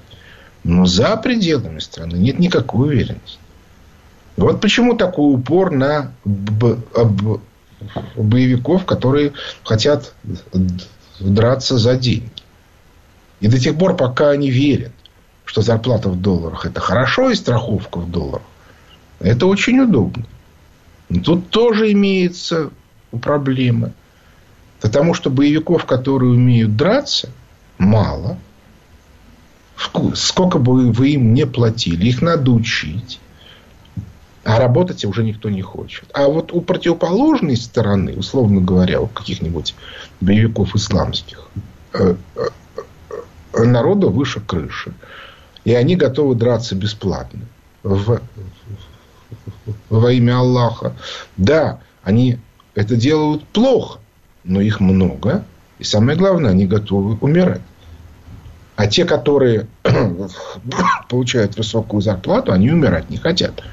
Но 0.63 0.85
за 0.85 1.15
пределами 1.17 1.79
страны 1.79 2.15
нет 2.15 2.39
никакой 2.39 2.87
уверенности. 2.89 3.37
Вот 4.35 4.61
почему 4.61 4.95
такой 4.95 5.35
упор 5.35 5.71
на 5.71 6.13
боевиков, 8.15 8.85
которые 8.85 9.33
хотят 9.63 10.13
драться 11.19 11.77
за 11.77 11.95
деньги. 11.95 12.42
И 13.43 13.49
до 13.49 13.59
тех 13.59 13.77
пор, 13.77 13.97
пока 13.97 14.29
они 14.29 14.49
верят, 14.49 14.93
что 15.43 15.61
зарплата 15.61 16.07
в 16.07 16.19
долларах 16.19 16.65
это 16.65 16.79
хорошо 16.79 17.29
и 17.29 17.35
страховка 17.35 17.97
в 17.97 18.09
долларах, 18.09 18.47
это 19.19 19.47
очень 19.47 19.81
удобно. 19.81 20.23
Но 21.09 21.21
тут 21.21 21.49
тоже 21.49 21.91
имеется 21.91 22.69
проблемы. 23.21 23.91
Потому 24.79 25.13
что 25.13 25.29
боевиков, 25.29 25.83
которые 25.85 26.31
умеют 26.31 26.77
драться, 26.77 27.31
мало. 27.77 28.37
Сколько 30.15 30.57
бы 30.57 30.93
вы 30.93 31.09
им 31.09 31.33
не 31.33 31.45
платили, 31.45 32.07
их 32.07 32.21
надо 32.21 32.49
учить. 32.49 33.19
А 34.45 34.57
работать 34.57 35.03
уже 35.03 35.21
никто 35.21 35.49
не 35.49 35.61
хочет. 35.61 36.09
А 36.13 36.29
вот 36.29 36.53
у 36.53 36.61
противоположной 36.61 37.57
стороны, 37.57 38.13
условно 38.15 38.61
говоря, 38.61 39.01
у 39.01 39.07
каких-нибудь 39.07 39.75
боевиков 40.21 40.77
исламских, 40.77 41.49
э, 41.91 42.15
народу 43.53 44.09
выше 44.09 44.39
крыши. 44.39 44.93
И 45.65 45.73
они 45.73 45.95
готовы 45.95 46.35
драться 46.35 46.75
бесплатно. 46.75 47.41
В, 47.83 48.21
во 49.89 50.11
имя 50.11 50.39
Аллаха. 50.39 50.93
Да, 51.37 51.79
они 52.03 52.39
это 52.75 52.95
делают 52.95 53.43
плохо, 53.47 53.99
но 54.43 54.61
их 54.61 54.79
много. 54.79 55.45
И 55.79 55.83
самое 55.83 56.17
главное, 56.17 56.51
они 56.51 56.65
готовы 56.65 57.17
умирать. 57.21 57.61
А 58.75 58.87
те, 58.87 59.05
которые 59.05 59.67
получают 61.09 61.57
высокую 61.57 62.01
зарплату, 62.01 62.51
они 62.51 62.71
умирать 62.71 63.09
не 63.09 63.17
хотят. 63.17 63.63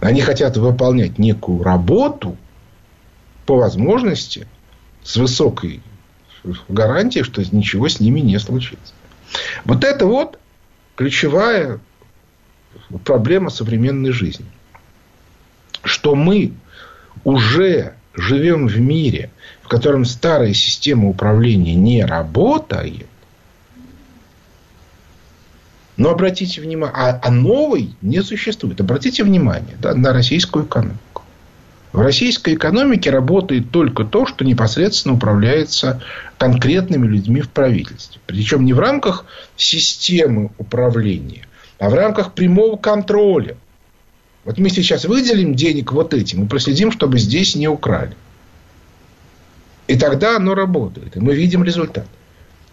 Они 0.00 0.20
хотят 0.20 0.56
выполнять 0.56 1.18
некую 1.18 1.62
работу 1.62 2.36
по 3.46 3.56
возможности 3.56 4.46
с 5.02 5.16
высокой 5.16 5.82
гарантией, 6.68 7.24
что 7.24 7.42
ничего 7.54 7.88
с 7.88 8.00
ними 8.00 8.20
не 8.20 8.38
случится. 8.38 8.94
Вот 9.64 9.84
это 9.84 10.06
вот 10.06 10.38
ключевая 10.96 11.80
проблема 13.04 13.50
современной 13.50 14.12
жизни. 14.12 14.46
Что 15.82 16.14
мы 16.14 16.52
уже 17.24 17.94
живем 18.14 18.66
в 18.66 18.78
мире, 18.78 19.30
в 19.62 19.68
котором 19.68 20.04
старая 20.04 20.52
система 20.52 21.08
управления 21.08 21.74
не 21.74 22.04
работает, 22.04 23.06
но 25.96 26.10
обратите 26.10 26.60
внимание, 26.60 26.94
а, 26.96 27.20
а 27.22 27.30
новой 27.30 27.94
не 28.00 28.22
существует. 28.22 28.80
Обратите 28.80 29.24
внимание 29.24 29.76
да, 29.78 29.94
на 29.94 30.12
российскую 30.12 30.64
экономику. 30.64 31.11
В 31.92 32.00
российской 32.00 32.54
экономике 32.54 33.10
работает 33.10 33.70
только 33.70 34.04
то, 34.04 34.24
что 34.24 34.44
непосредственно 34.44 35.14
управляется 35.14 36.02
конкретными 36.38 37.06
людьми 37.06 37.42
в 37.42 37.50
правительстве. 37.50 38.20
Причем 38.26 38.64
не 38.64 38.72
в 38.72 38.78
рамках 38.78 39.26
системы 39.56 40.50
управления, 40.56 41.46
а 41.78 41.90
в 41.90 41.94
рамках 41.94 42.32
прямого 42.32 42.76
контроля. 42.76 43.56
Вот 44.44 44.58
мы 44.58 44.70
сейчас 44.70 45.04
выделим 45.04 45.54
денег 45.54 45.92
вот 45.92 46.14
этим 46.14 46.44
и 46.44 46.48
проследим, 46.48 46.92
чтобы 46.92 47.18
здесь 47.18 47.54
не 47.54 47.68
украли. 47.68 48.16
И 49.86 49.98
тогда 49.98 50.36
оно 50.36 50.54
работает. 50.54 51.16
И 51.16 51.20
мы 51.20 51.34
видим 51.34 51.62
результат. 51.62 52.06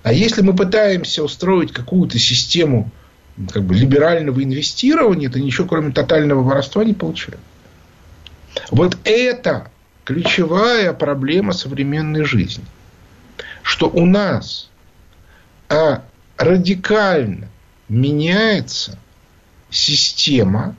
А 0.02 0.14
если 0.14 0.42
мы 0.42 0.56
пытаемся 0.56 1.24
устроить 1.24 1.74
какую-то 1.74 2.18
систему 2.18 2.90
как 3.52 3.64
бы, 3.64 3.76
либерального 3.76 4.42
инвестирования, 4.42 5.30
то 5.30 5.40
ничего 5.40 5.68
кроме 5.68 5.92
тотального 5.92 6.42
воровства 6.42 6.86
не 6.86 6.94
получаем. 6.94 7.40
Вот 8.72 8.98
это 9.04 9.70
ключевая 10.06 10.94
проблема 10.94 11.54
современной 11.54 12.24
жизни. 12.24 12.66
Что 13.62 13.90
у 13.90 14.06
нас 14.06 14.70
а, 15.70 16.04
радикально 16.38 17.48
меняется 17.88 18.98
система, 19.70 20.76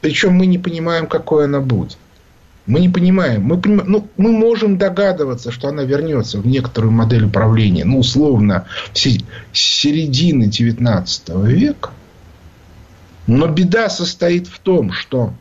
причем 0.00 0.32
мы 0.32 0.46
не 0.46 0.58
понимаем, 0.58 1.06
какой 1.06 1.44
она 1.44 1.60
будет. 1.60 1.98
Мы 2.66 2.80
не 2.80 2.88
понимаем. 2.88 3.42
Мы, 3.42 3.60
понимаем, 3.60 3.90
ну, 3.90 4.08
мы 4.16 4.32
можем 4.32 4.76
догадываться, 4.76 5.52
что 5.52 5.68
она 5.68 5.84
вернется 5.84 6.40
в 6.40 6.46
некоторую 6.46 6.92
модель 6.92 7.26
управления, 7.26 7.84
ну, 7.84 8.00
условно, 8.00 8.66
с 8.92 9.18
середины 9.52 10.46
19 10.46 11.28
века. 11.44 11.90
Но 13.26 13.48
беда 13.48 13.90
состоит 13.90 14.46
в 14.46 14.58
том, 14.58 14.92
что 14.92 15.32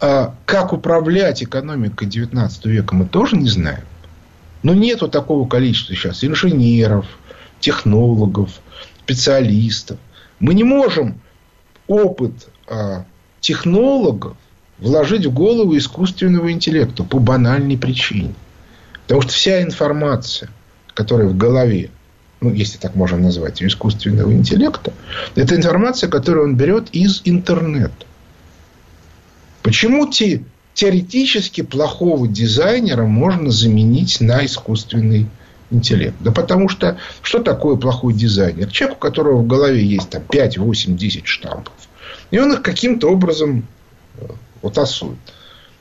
а, 0.00 0.34
как 0.46 0.72
управлять 0.72 1.42
экономикой 1.42 2.06
19 2.06 2.66
века 2.66 2.94
мы 2.94 3.06
тоже 3.06 3.36
не 3.36 3.48
знаем. 3.48 3.84
Но 4.62 4.74
нету 4.74 5.08
такого 5.08 5.48
количества 5.48 5.94
сейчас 5.94 6.24
инженеров, 6.24 7.06
технологов, 7.60 8.50
специалистов. 9.02 9.98
Мы 10.38 10.54
не 10.54 10.64
можем 10.64 11.20
опыт 11.88 12.48
а, 12.68 13.04
технологов 13.40 14.36
вложить 14.78 15.26
в 15.26 15.32
голову 15.32 15.76
искусственного 15.76 16.52
интеллекта 16.52 17.02
по 17.02 17.18
банальной 17.18 17.76
причине. 17.76 18.34
Потому 19.02 19.22
что 19.22 19.32
вся 19.32 19.62
информация, 19.62 20.50
которая 20.94 21.26
в 21.26 21.36
голове, 21.36 21.90
ну, 22.40 22.52
если 22.52 22.78
так 22.78 22.94
можно 22.94 23.18
назвать, 23.18 23.62
искусственного 23.62 24.32
интеллекта, 24.32 24.92
это 25.34 25.56
информация, 25.56 26.08
которую 26.08 26.44
он 26.46 26.56
берет 26.56 26.88
из 26.92 27.22
интернета. 27.24 28.06
Почему 29.62 30.08
те, 30.08 30.44
теоретически 30.74 31.62
плохого 31.62 32.28
дизайнера 32.28 33.04
можно 33.04 33.50
заменить 33.50 34.20
на 34.20 34.44
искусственный 34.46 35.26
интеллект? 35.70 36.16
Да 36.20 36.30
потому 36.30 36.68
что 36.68 36.98
что 37.22 37.40
такое 37.40 37.76
плохой 37.76 38.14
дизайнер? 38.14 38.70
Человек, 38.70 38.98
у 38.98 39.00
которого 39.00 39.42
в 39.42 39.46
голове 39.46 39.84
есть 39.84 40.10
там, 40.10 40.22
5, 40.22 40.58
8, 40.58 40.96
10 40.96 41.26
штампов. 41.26 41.74
И 42.30 42.38
он 42.38 42.52
их 42.52 42.62
каким-то 42.62 43.10
образом 43.10 43.66
вот 44.62 44.74
тасует. 44.74 45.18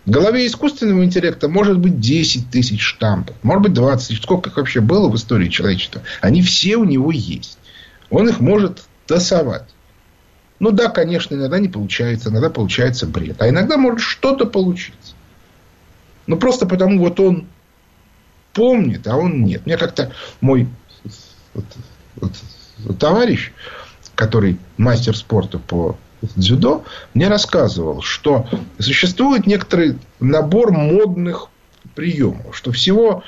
В 0.08 0.10
голове 0.10 0.48
искусственного 0.48 1.04
интеллекта 1.04 1.50
может 1.50 1.80
быть 1.80 2.00
10 2.00 2.50
тысяч 2.50 2.82
штампов, 2.82 3.36
может 3.44 3.64
быть 3.64 3.74
20 3.74 4.08
тысяч. 4.08 4.24
Сколько 4.24 4.50
их 4.50 4.56
вообще 4.56 4.80
было 4.80 5.10
в 5.10 5.16
истории 5.18 5.50
человечества? 5.50 6.02
Они 6.22 6.42
все 6.42 6.78
у 6.78 6.86
него 6.86 7.12
есть. 7.12 7.60
Он 8.10 8.30
их 8.30 8.40
может 8.40 8.86
тасовать. 9.06 9.68
Ну 10.60 10.72
да, 10.72 10.88
конечно, 10.88 11.36
иногда 11.36 11.60
не 11.60 11.68
получается, 11.68 12.30
иногда 12.30 12.50
получается 12.50 13.06
бред. 13.06 13.42
А 13.42 13.50
иногда 13.50 13.76
может 13.76 14.00
что-то 14.00 14.46
получиться. 14.46 15.14
Ну 16.26 16.38
просто 16.38 16.66
потому 16.66 17.00
вот 17.00 17.20
он 17.20 17.46
помнит, 18.54 19.06
а 19.08 19.18
он 19.18 19.44
нет. 19.44 19.66
Мне 19.66 19.76
как-то 19.76 20.14
мой 20.40 20.70
вот, 21.54 21.66
вот, 22.16 22.98
товарищ, 22.98 23.52
который 24.16 24.58
мастер 24.78 25.18
спорта 25.18 25.60
по 25.60 25.98
дзюдо, 26.22 26.84
мне 27.14 27.28
рассказывал, 27.28 28.02
что 28.02 28.48
существует 28.80 29.48
некоторый 29.48 29.98
набор 30.20 30.72
модных 30.72 31.50
приемов. 31.96 32.56
Что 32.56 32.72
всего 32.72 33.24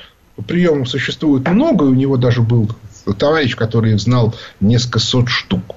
приемов 0.46 0.88
существует 0.88 1.48
много, 1.48 1.84
и 1.84 1.88
у 1.88 1.94
него 1.94 2.16
даже 2.16 2.42
был 2.42 2.70
товарищ, 3.18 3.56
который 3.56 3.98
знал 3.98 4.34
несколько 4.60 4.98
сот 4.98 5.28
штук. 5.28 5.76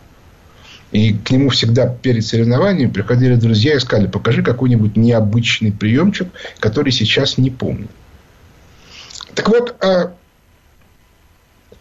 И 0.91 1.13
к 1.13 1.32
нему 1.32 1.49
всегда 1.49 1.88
перед 1.88 2.23
соревнованиями 2.23 2.91
приходили 2.91 3.36
друзья 3.36 3.76
и 3.76 3.80
сказали, 3.80 4.08
покажи 4.08 4.43
какой-нибудь 4.43 4.95
необычный 4.95 5.71
приемчик, 5.71 6.28
который 6.60 6.91
сейчас 6.91 7.39
не 7.39 7.49
помню. 7.49 7.88
Так 9.34 9.49
вот, 9.49 9.76
а, 9.84 10.13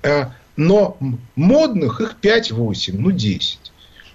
а, 0.03 0.33
но 0.57 0.97
модных 1.37 2.01
их 2.01 2.17
5-8, 2.23 2.95
ну 2.97 3.11
10. 3.11 3.59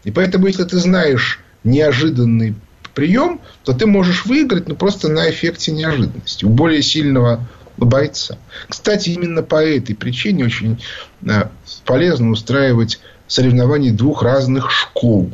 И 0.08 0.12
поэтому, 0.12 0.48
если 0.48 0.64
ты 0.64 0.78
знаешь 0.78 1.42
неожиданный 1.66 2.56
прием, 2.94 3.42
то 3.66 3.74
ты 3.74 3.86
можешь 3.86 4.26
выиграть, 4.26 4.70
ну, 4.70 4.76
просто 4.78 5.10
на 5.10 5.30
эффекте 5.30 5.74
неожиданности. 5.74 6.46
У 6.46 6.50
более 6.50 6.82
сильного 6.82 7.46
бойца. 7.76 8.38
Кстати, 8.70 9.10
именно 9.10 9.44
по 9.44 9.62
этой 9.62 9.96
причине 9.98 10.46
очень 10.46 10.82
э, 11.24 11.50
полезно 11.84 12.30
устраивать 12.30 13.02
соревнования 13.28 13.92
двух 13.92 14.24
разных 14.24 14.72
школ. 14.72 15.30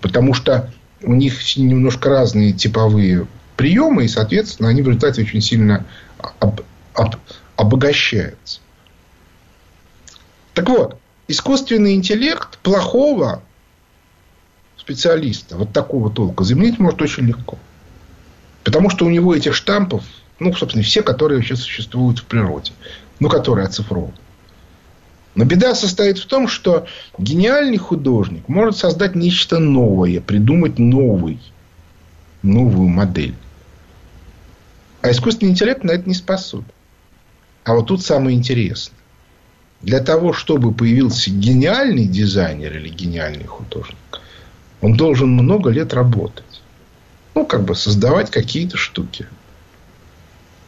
Потому 0.00 0.32
что 0.32 0.72
у 1.02 1.12
них 1.12 1.34
немножко 1.56 2.10
разные 2.10 2.52
типовые 2.52 3.26
приемы, 3.56 4.04
и, 4.04 4.08
соответственно, 4.08 4.68
они 4.68 4.80
в 4.80 4.86
результате 4.86 5.22
очень 5.22 5.40
сильно 5.40 5.84
об, 6.38 6.60
об, 6.94 7.16
обогащаются. 7.56 8.60
Так 10.52 10.68
вот, 10.68 11.00
искусственный 11.28 11.94
интеллект 11.94 12.58
плохого 12.58 13.42
специалиста, 14.76 15.56
вот 15.56 15.72
такого 15.72 16.10
толка, 16.10 16.44
заменить 16.44 16.78
может 16.78 17.00
очень 17.00 17.24
легко. 17.24 17.58
Потому 18.64 18.90
что 18.90 19.06
у 19.06 19.10
него 19.10 19.34
этих 19.34 19.54
штампов, 19.54 20.04
ну, 20.38 20.52
собственно, 20.54 20.84
все, 20.84 21.02
которые 21.02 21.38
вообще 21.38 21.56
существуют 21.56 22.18
в 22.18 22.24
природе, 22.24 22.72
ну, 23.20 23.28
которые 23.28 23.66
оцифрованы. 23.66 24.14
Но 25.34 25.44
беда 25.44 25.74
состоит 25.74 26.18
в 26.18 26.26
том, 26.26 26.46
что 26.46 26.86
гениальный 27.18 27.76
художник 27.76 28.48
может 28.48 28.76
создать 28.76 29.14
нечто 29.14 29.58
новое, 29.58 30.20
придумать 30.20 30.78
новый, 30.78 31.40
новую 32.42 32.88
модель. 32.88 33.34
А 35.02 35.10
искусственный 35.10 35.52
интеллект 35.52 35.82
на 35.82 35.90
это 35.90 36.08
не 36.08 36.14
способен. 36.14 36.66
А 37.64 37.74
вот 37.74 37.86
тут 37.86 38.02
самое 38.02 38.36
интересное 38.36 38.96
для 39.84 40.00
того, 40.00 40.32
чтобы 40.32 40.72
появился 40.72 41.30
гениальный 41.30 42.06
дизайнер 42.06 42.76
или 42.76 42.88
гениальный 42.88 43.44
художник, 43.44 43.96
он 44.80 44.96
должен 44.96 45.28
много 45.28 45.70
лет 45.70 45.92
работать. 45.92 46.62
Ну, 47.34 47.44
как 47.44 47.64
бы 47.64 47.74
создавать 47.74 48.30
какие-то 48.30 48.78
штуки. 48.78 49.26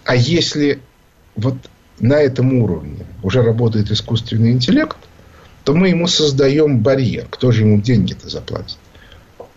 А 0.05 0.15
если 0.15 0.81
вот 1.35 1.57
на 1.99 2.15
этом 2.15 2.53
уровне 2.55 3.07
уже 3.23 3.43
работает 3.43 3.91
искусственный 3.91 4.53
интеллект, 4.53 4.99
то 5.65 5.73
мы 5.73 5.89
ему 5.89 6.09
создаем 6.09 6.81
барьер. 6.81 7.27
Кто 7.31 7.53
же 7.53 7.63
ему 7.63 7.81
деньги-то 7.81 8.29
заплатит? 8.29 8.79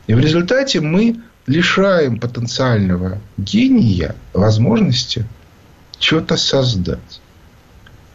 И 0.07 0.13
в 0.13 0.19
результате 0.19 0.79
мы 0.79 1.17
лишаем 1.47 2.19
потенциального 2.19 3.19
гения 3.37 4.15
возможности 4.33 5.25
что-то 5.99 6.37
создать. 6.37 7.21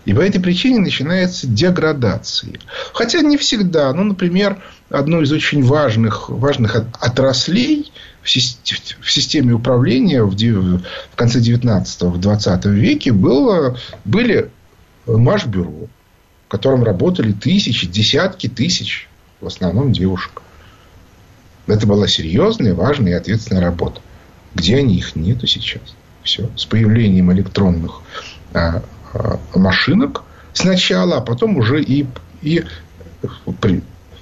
И 0.04 0.12
по 0.12 0.20
этой 0.20 0.40
причине 0.40 0.80
начинается 0.80 1.46
деградация. 1.46 2.52
Хотя 2.92 3.20
не 3.20 3.36
всегда. 3.36 3.92
Ну, 3.94 4.04
например, 4.04 4.62
одно 4.90 5.22
из 5.22 5.32
очень 5.32 5.62
важных, 5.64 6.28
важных 6.28 6.76
отраслей 7.00 7.92
в 8.22 8.30
системе 8.30 9.52
управления 9.52 10.22
в, 10.22 10.82
конце 11.14 11.40
19-го, 11.40 12.10
в 12.10 12.20
20 12.20 12.64
веке 12.66 13.12
было, 13.12 13.78
были 14.04 14.50
Машбюро, 15.06 15.88
в 16.46 16.48
котором 16.48 16.84
работали 16.84 17.32
тысячи, 17.32 17.86
десятки 17.86 18.48
тысяч, 18.48 19.08
в 19.40 19.46
основном 19.46 19.92
девушек. 19.92 20.42
Это 21.66 21.86
была 21.86 22.08
серьезная, 22.08 22.74
важная 22.74 23.12
и 23.12 23.16
ответственная 23.16 23.62
работа. 23.62 24.00
Где 24.54 24.76
они? 24.76 24.96
Их 24.96 25.16
нету 25.16 25.46
сейчас. 25.46 25.82
Все. 26.22 26.50
С 26.56 26.64
появлением 26.64 27.32
электронных 27.32 28.00
а, 28.52 28.82
машинок 29.54 30.22
сначала, 30.52 31.18
а 31.18 31.20
потом 31.20 31.56
уже 31.56 31.82
и, 31.82 32.06
и 32.42 32.64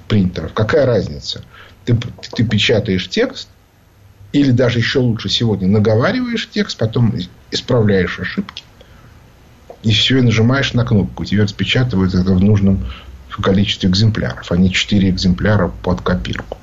принтеров. 0.07 0.53
Какая 0.53 0.85
разница? 0.85 1.43
Ты, 1.85 1.97
ты 2.35 2.43
печатаешь 2.43 3.09
текст, 3.09 3.49
или 4.31 4.51
даже 4.51 4.79
еще 4.79 4.99
лучше 4.99 5.29
сегодня 5.29 5.67
наговариваешь 5.67 6.49
текст, 6.49 6.77
потом 6.77 7.13
исправляешь 7.51 8.19
ошибки, 8.19 8.63
и 9.83 9.91
все, 9.91 10.17
и 10.17 10.21
нажимаешь 10.21 10.73
на 10.73 10.85
кнопку. 10.85 11.25
Тебе 11.25 11.43
распечатывают 11.43 12.13
это 12.15 12.33
в 12.33 12.41
нужном 12.41 12.85
количестве 13.41 13.89
экземпляров, 13.89 14.51
а 14.51 14.57
не 14.57 14.71
4 14.71 15.09
экземпляра 15.09 15.71
под 15.81 16.01
копирку. 16.01 16.57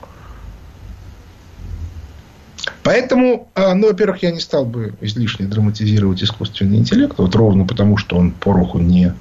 Поэтому, 2.83 3.49
а, 3.55 3.75
ну, 3.75 3.89
во-первых, 3.89 4.23
я 4.23 4.31
не 4.31 4.41
стал 4.41 4.65
бы 4.65 4.95
излишне 5.01 5.47
драматизировать 5.47 6.23
искусственный 6.23 6.79
интеллект, 6.79 7.19
вот 7.19 7.35
ровно 7.35 7.67
потому, 7.67 7.97
что 7.99 8.17
он 8.17 8.33
пороху 8.33 8.79
не 8.79 9.13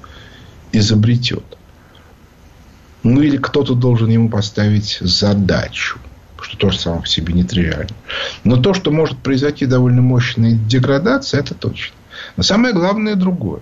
изобретет. 0.72 1.43
Ну, 3.04 3.22
или 3.22 3.38
кто-то 3.38 3.76
должен 3.76 4.10
ему 4.10 4.30
поставить 4.30 5.00
задачу, 5.02 6.00
что 6.41 6.58
тоже 6.58 6.80
само 6.80 7.02
по 7.02 7.08
себе 7.08 7.34
нетривиально. 7.34 7.95
Но 8.43 8.58
то, 8.58 8.74
что 8.74 8.91
может 8.91 9.17
произойти 9.17 9.65
довольно 9.65 10.02
мощная 10.02 10.54
деградация, 10.54 11.41
это 11.41 11.54
точно. 11.54 11.95
Но 12.38 12.43
самое 12.43 12.74
главное 12.74 13.15
другое. 13.15 13.62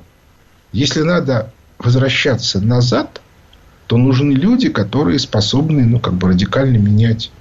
Если 0.71 1.01
надо 1.01 1.51
возвращаться 1.79 2.59
назад, 2.61 3.21
то 3.87 3.97
нужны 3.97 4.33
люди, 4.33 4.69
которые 4.69 5.17
способны, 5.17 5.85
ну, 5.85 5.99
как 5.99 6.13
бы 6.13 6.29
радикально 6.29 6.77
менять 6.77 7.31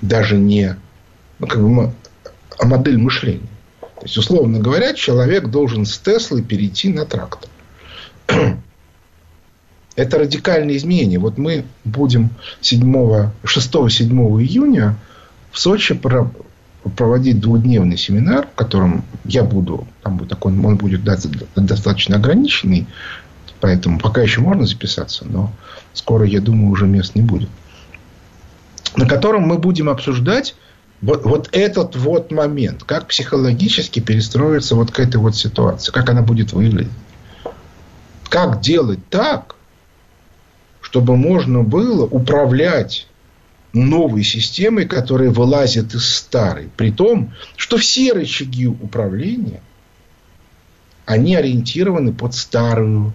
даже 0.00 0.36
не 0.36 0.76
ну, 1.38 1.46
как 1.46 1.62
бы, 1.62 1.92
а 2.58 2.66
модель 2.66 2.98
мышления. 2.98 3.48
То 3.80 4.04
есть, 4.04 4.16
условно 4.16 4.58
говоря, 4.60 4.94
человек 4.94 5.48
должен 5.48 5.84
с 5.84 5.98
Теслы 5.98 6.42
перейти 6.42 6.92
на 6.92 7.04
трактор. 7.04 7.50
Это 9.96 10.18
радикальное 10.18 10.76
изменение. 10.76 11.18
Вот 11.18 11.38
мы 11.38 11.64
будем 11.84 12.30
6-7 12.62 13.32
июня 13.44 14.96
в 15.50 15.58
Сочи 15.58 16.00
проводить 16.96 17.40
двухдневный 17.40 17.96
семинар, 17.96 18.46
в 18.46 18.54
котором 18.54 19.04
я 19.24 19.42
буду, 19.42 19.86
там 20.02 20.16
будет 20.16 20.30
такой, 20.30 20.52
он 20.52 20.76
будет 20.76 21.02
достаточно 21.02 22.16
ограниченный, 22.16 22.86
поэтому 23.60 23.98
пока 23.98 24.22
еще 24.22 24.40
можно 24.40 24.64
записаться, 24.66 25.26
но 25.26 25.52
скоро, 25.92 26.24
я 26.24 26.40
думаю, 26.40 26.70
уже 26.70 26.86
мест 26.86 27.16
не 27.16 27.22
будет. 27.22 27.48
На 28.96 29.06
котором 29.06 29.42
мы 29.42 29.58
будем 29.58 29.88
обсуждать 29.88 30.54
вот, 31.00 31.24
вот 31.24 31.48
этот 31.52 31.94
вот 31.96 32.32
момент, 32.32 32.82
как 32.84 33.06
психологически 33.08 34.00
перестроиться 34.00 34.74
вот 34.74 34.90
к 34.90 34.98
этой 34.98 35.16
вот 35.16 35.36
ситуации, 35.36 35.92
как 35.92 36.08
она 36.10 36.22
будет 36.22 36.52
выглядеть. 36.52 36.92
Как 38.28 38.60
делать 38.60 39.00
так, 39.08 39.54
чтобы 40.80 41.16
можно 41.16 41.62
было 41.62 42.04
управлять 42.04 43.06
новой 43.72 44.24
системой, 44.24 44.86
которая 44.86 45.30
вылазит 45.30 45.94
из 45.94 46.08
старой. 46.14 46.68
При 46.76 46.90
том, 46.90 47.32
что 47.56 47.76
все 47.76 48.12
рычаги 48.12 48.66
управления, 48.66 49.62
они 51.06 51.36
ориентированы 51.36 52.12
под 52.12 52.34
старую 52.34 53.12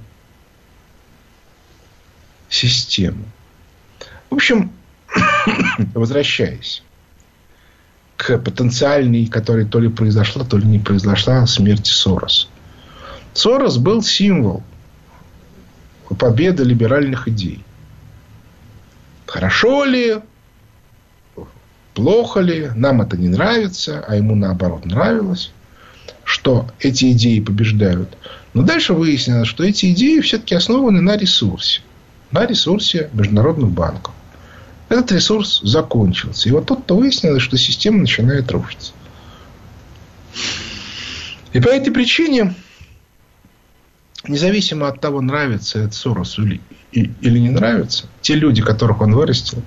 систему. 2.50 3.26
В 4.30 4.36
общем, 4.36 4.72
возвращаясь 5.94 6.82
к 8.18 8.38
потенциальной, 8.38 9.26
которая 9.26 9.66
то 9.66 9.80
ли 9.80 9.90
произошла, 9.90 10.46
то 10.46 10.58
ли 10.58 10.66
не 10.66 10.80
произошла 10.80 11.46
смерти 11.48 11.92
Сороса. 11.92 12.48
Сорос 13.34 13.78
был 13.78 14.02
символ 14.02 14.64
победы 16.18 16.64
либеральных 16.64 17.28
идей. 17.28 17.64
Хорошо 19.26 19.84
ли, 19.84 20.20
плохо 21.94 22.40
ли, 22.40 22.70
нам 22.76 23.02
это 23.02 23.18
не 23.18 23.30
нравится, 23.30 24.04
а 24.08 24.16
ему 24.16 24.36
наоборот 24.36 24.86
нравилось, 24.86 25.52
что 26.24 26.68
эти 26.80 27.12
идеи 27.12 27.40
побеждают. 27.40 28.16
Но 28.54 28.62
дальше 28.62 28.94
выяснилось, 28.94 29.48
что 29.48 29.64
эти 29.64 29.92
идеи 29.92 30.20
все-таки 30.20 30.56
основаны 30.56 31.02
на 31.02 31.18
ресурсе. 31.18 31.82
На 32.32 32.46
ресурсе 32.46 33.10
международных 33.14 33.72
банков. 33.72 34.14
Этот 34.94 35.12
ресурс 35.14 35.60
закончился. 35.64 36.48
И 36.48 36.52
вот 36.52 36.68
тут-то 36.68 36.96
выяснилось, 36.96 37.42
что 37.42 37.58
система 37.58 37.98
начинает 37.98 38.52
рушиться. 38.52 38.94
И 41.52 41.60
по 41.60 41.70
этой 41.70 41.92
причине, 41.92 42.54
независимо 44.28 44.88
от 44.88 45.02
того, 45.02 45.20
нравится 45.20 45.80
это 45.80 45.96
Соросу 45.96 46.44
или, 46.44 46.62
или 46.92 47.40
не 47.40 47.50
нравится, 47.50 48.06
те 48.22 48.36
люди, 48.36 48.62
которых 48.62 49.02
он 49.02 49.16
вырастил, 49.16 49.64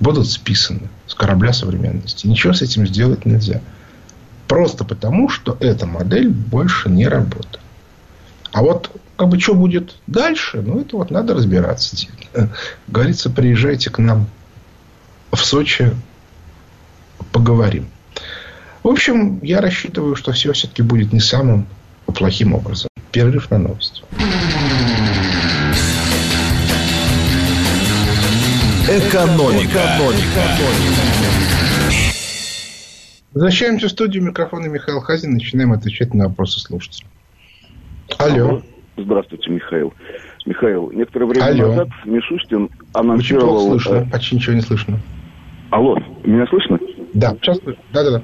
будут 0.00 0.28
списаны 0.28 0.90
с 1.06 1.14
корабля 1.14 1.54
современности. 1.54 2.26
Ничего 2.26 2.52
с 2.52 2.60
этим 2.60 2.86
сделать 2.86 3.24
нельзя. 3.24 3.62
Просто 4.48 4.84
потому, 4.84 5.30
что 5.30 5.56
эта 5.60 5.86
модель 5.86 6.28
больше 6.28 6.90
не 6.90 7.08
работает. 7.08 7.60
А 8.52 8.60
вот 8.60 8.90
как 9.20 9.28
бы 9.28 9.38
что 9.38 9.54
будет 9.54 9.96
дальше, 10.06 10.62
ну, 10.62 10.80
это 10.80 10.96
вот 10.96 11.10
надо 11.10 11.34
разбираться. 11.34 11.94
Говорится, 12.88 13.28
приезжайте 13.28 13.90
к 13.90 13.98
нам 13.98 14.26
в 15.30 15.36
Сочи, 15.36 15.94
поговорим. 17.30 17.86
В 18.82 18.88
общем, 18.88 19.38
я 19.42 19.60
рассчитываю, 19.60 20.16
что 20.16 20.32
все 20.32 20.54
все-таки 20.54 20.80
будет 20.80 21.12
не 21.12 21.20
самым 21.20 21.66
плохим 22.06 22.54
образом. 22.54 22.88
Перерыв 23.12 23.50
на 23.50 23.58
новости. 23.58 24.02
Экономика. 28.88 29.68
Экономика. 29.68 30.46
Возвращаемся 33.34 33.88
в 33.88 33.90
студию. 33.90 34.22
Микрофона 34.22 34.68
Михаил 34.68 35.02
Хазин. 35.02 35.34
Начинаем 35.34 35.74
отвечать 35.74 36.14
на 36.14 36.28
вопросы 36.28 36.58
слушателей. 36.58 37.06
Алло. 38.16 38.62
Здравствуйте, 38.96 39.50
Михаил. 39.50 39.92
Михаил, 40.46 40.90
некоторое 40.90 41.26
время 41.26 41.44
Алло. 41.44 41.68
назад 41.68 41.88
Мишустин 42.04 42.70
анонсировал... 42.92 43.54
Очень 43.54 43.66
плохо 43.66 43.82
слышно, 43.84 44.10
почти 44.10 44.36
ничего 44.36 44.54
не 44.54 44.60
слышно. 44.62 44.98
Алло, 45.70 45.96
меня 46.24 46.46
слышно? 46.46 46.78
Да, 47.14 47.36
сейчас 47.40 47.58
слышно. 47.58 47.82
Да-да-да. 47.92 48.22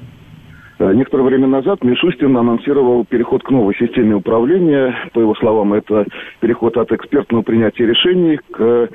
Э, 0.79 0.93
некоторое 0.93 1.23
время 1.23 1.47
назад 1.47 1.83
Мишустин 1.83 2.35
анонсировал 2.37 3.05
переход 3.05 3.43
к 3.43 3.49
новой 3.49 3.75
системе 3.75 4.15
управления. 4.15 4.95
По 5.13 5.19
его 5.19 5.33
словам, 5.35 5.73
это 5.73 6.05
переход 6.39 6.77
от 6.77 6.91
экспертного 6.91 7.41
принятия 7.41 7.85
решений 7.85 8.39
к 8.51 8.89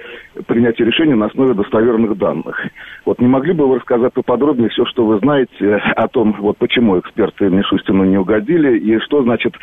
принятию 0.47 0.87
решений 0.89 1.15
на 1.15 1.27
основе 1.27 1.55
достоверных 1.55 2.17
данных. 2.17 2.61
Вот 3.05 3.21
не 3.21 3.27
могли 3.27 3.53
бы 3.53 3.67
вы 3.67 3.77
рассказать 3.77 4.13
поподробнее 4.13 4.69
все, 4.69 4.85
что 4.87 5.05
вы 5.05 5.19
знаете 5.19 5.75
о 5.97 6.09
том, 6.09 6.37
вот 6.39 6.57
почему 6.59 6.99
эксперты 6.99 7.49
Мишустину 7.49 8.05
не 8.05 8.19
угодили 8.19 8.79
и 8.79 8.99
что 9.01 9.23
значит 9.23 9.55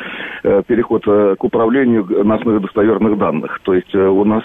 э, 0.43 0.63
переход 0.67 1.03
э, 1.07 1.35
к 1.39 1.43
управлению 1.43 2.05
на 2.25 2.35
основе 2.35 2.59
достоверных 2.59 3.17
данных? 3.17 3.59
То 3.63 3.73
есть 3.73 3.93
у 3.95 4.25
нас 4.25 4.43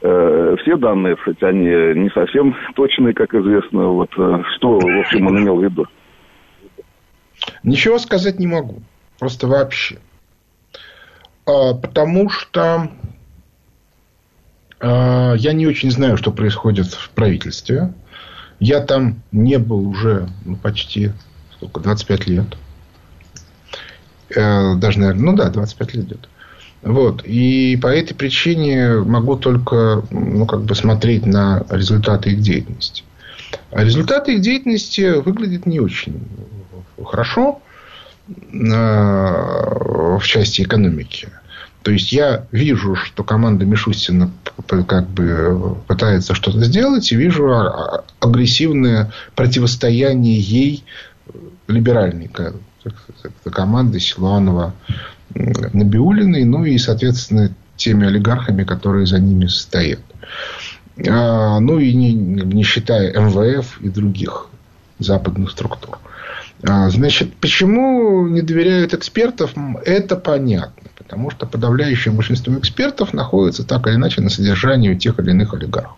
все 0.00 0.76
данные, 0.76 1.16
хоть 1.16 1.42
они 1.42 1.64
не 1.64 2.08
совсем 2.10 2.54
точные, 2.76 3.14
как 3.14 3.34
известно. 3.34 3.88
Вот 3.88 4.12
что, 4.12 4.78
в 4.78 4.98
общем, 5.00 5.26
он 5.26 5.42
имел 5.42 5.56
в 5.56 5.64
виду? 5.64 5.86
Ничего 7.62 7.98
сказать 7.98 8.38
не 8.38 8.46
могу. 8.46 8.82
Просто 9.18 9.46
вообще. 9.46 9.98
А, 11.46 11.74
потому 11.74 12.28
что 12.28 12.90
а, 14.80 15.34
я 15.34 15.52
не 15.52 15.66
очень 15.66 15.90
знаю, 15.90 16.16
что 16.16 16.30
происходит 16.30 16.86
в 16.88 17.10
правительстве. 17.10 17.92
Я 18.60 18.80
там 18.80 19.22
не 19.32 19.58
был 19.58 19.86
уже 19.88 20.28
ну, 20.44 20.56
почти 20.56 21.12
сколько, 21.56 21.80
25 21.80 22.26
лет. 22.26 22.56
Э, 24.34 24.74
даже, 24.76 24.98
наверное, 24.98 25.22
ну 25.22 25.36
да, 25.36 25.48
25 25.48 25.94
лет 25.94 26.04
идет. 26.06 26.28
Вот. 26.82 27.24
И 27.24 27.78
по 27.80 27.88
этой 27.88 28.14
причине 28.14 28.98
могу 28.98 29.36
только 29.36 30.02
ну, 30.10 30.46
как 30.46 30.62
бы 30.62 30.74
смотреть 30.74 31.26
на 31.26 31.64
результаты 31.70 32.30
их 32.30 32.40
деятельности. 32.40 33.04
А 33.70 33.82
результаты 33.82 34.34
их 34.34 34.40
деятельности 34.40 35.20
выглядят 35.20 35.66
не 35.66 35.80
очень 35.80 36.20
хорошо 37.04 37.60
в 38.52 40.20
части 40.22 40.62
экономики. 40.62 41.28
То 41.82 41.92
есть 41.92 42.12
я 42.12 42.46
вижу, 42.52 42.94
что 42.96 43.24
команда 43.24 43.64
Мишустина 43.64 44.30
как 44.66 45.08
бы 45.08 45.76
пытается 45.86 46.34
что-то 46.34 46.62
сделать, 46.64 47.10
и 47.12 47.16
вижу 47.16 47.50
а, 47.50 48.04
агрессивное 48.20 49.12
противостояние 49.34 50.38
ей 50.38 50.84
либеральной 51.66 52.30
команды 53.50 54.00
Силуанова 54.00 54.74
Набиулиной, 55.34 56.44
ну 56.44 56.64
и, 56.64 56.76
соответственно, 56.78 57.54
теми 57.76 58.06
олигархами, 58.06 58.64
которые 58.64 59.06
за 59.06 59.18
ними 59.18 59.46
стоят. 59.46 60.00
А, 61.08 61.60
ну 61.60 61.78
и 61.78 61.94
не, 61.94 62.12
не 62.12 62.64
считая 62.64 63.18
МВФ 63.18 63.80
и 63.80 63.88
других 63.88 64.48
западных 64.98 65.50
структур. 65.50 65.98
А, 66.62 66.90
значит, 66.90 67.34
почему 67.36 68.26
не 68.26 68.42
доверяют 68.42 68.94
экспертам, 68.94 69.78
это 69.84 70.16
понятно. 70.16 70.88
Потому 70.96 71.30
что 71.30 71.46
подавляющее 71.46 72.12
большинство 72.12 72.52
экспертов 72.58 73.14
находится 73.14 73.64
так 73.64 73.86
или 73.86 73.94
иначе 73.94 74.20
на 74.20 74.28
содержании 74.28 74.94
тех 74.94 75.18
или 75.20 75.30
иных 75.30 75.54
олигархов. 75.54 75.96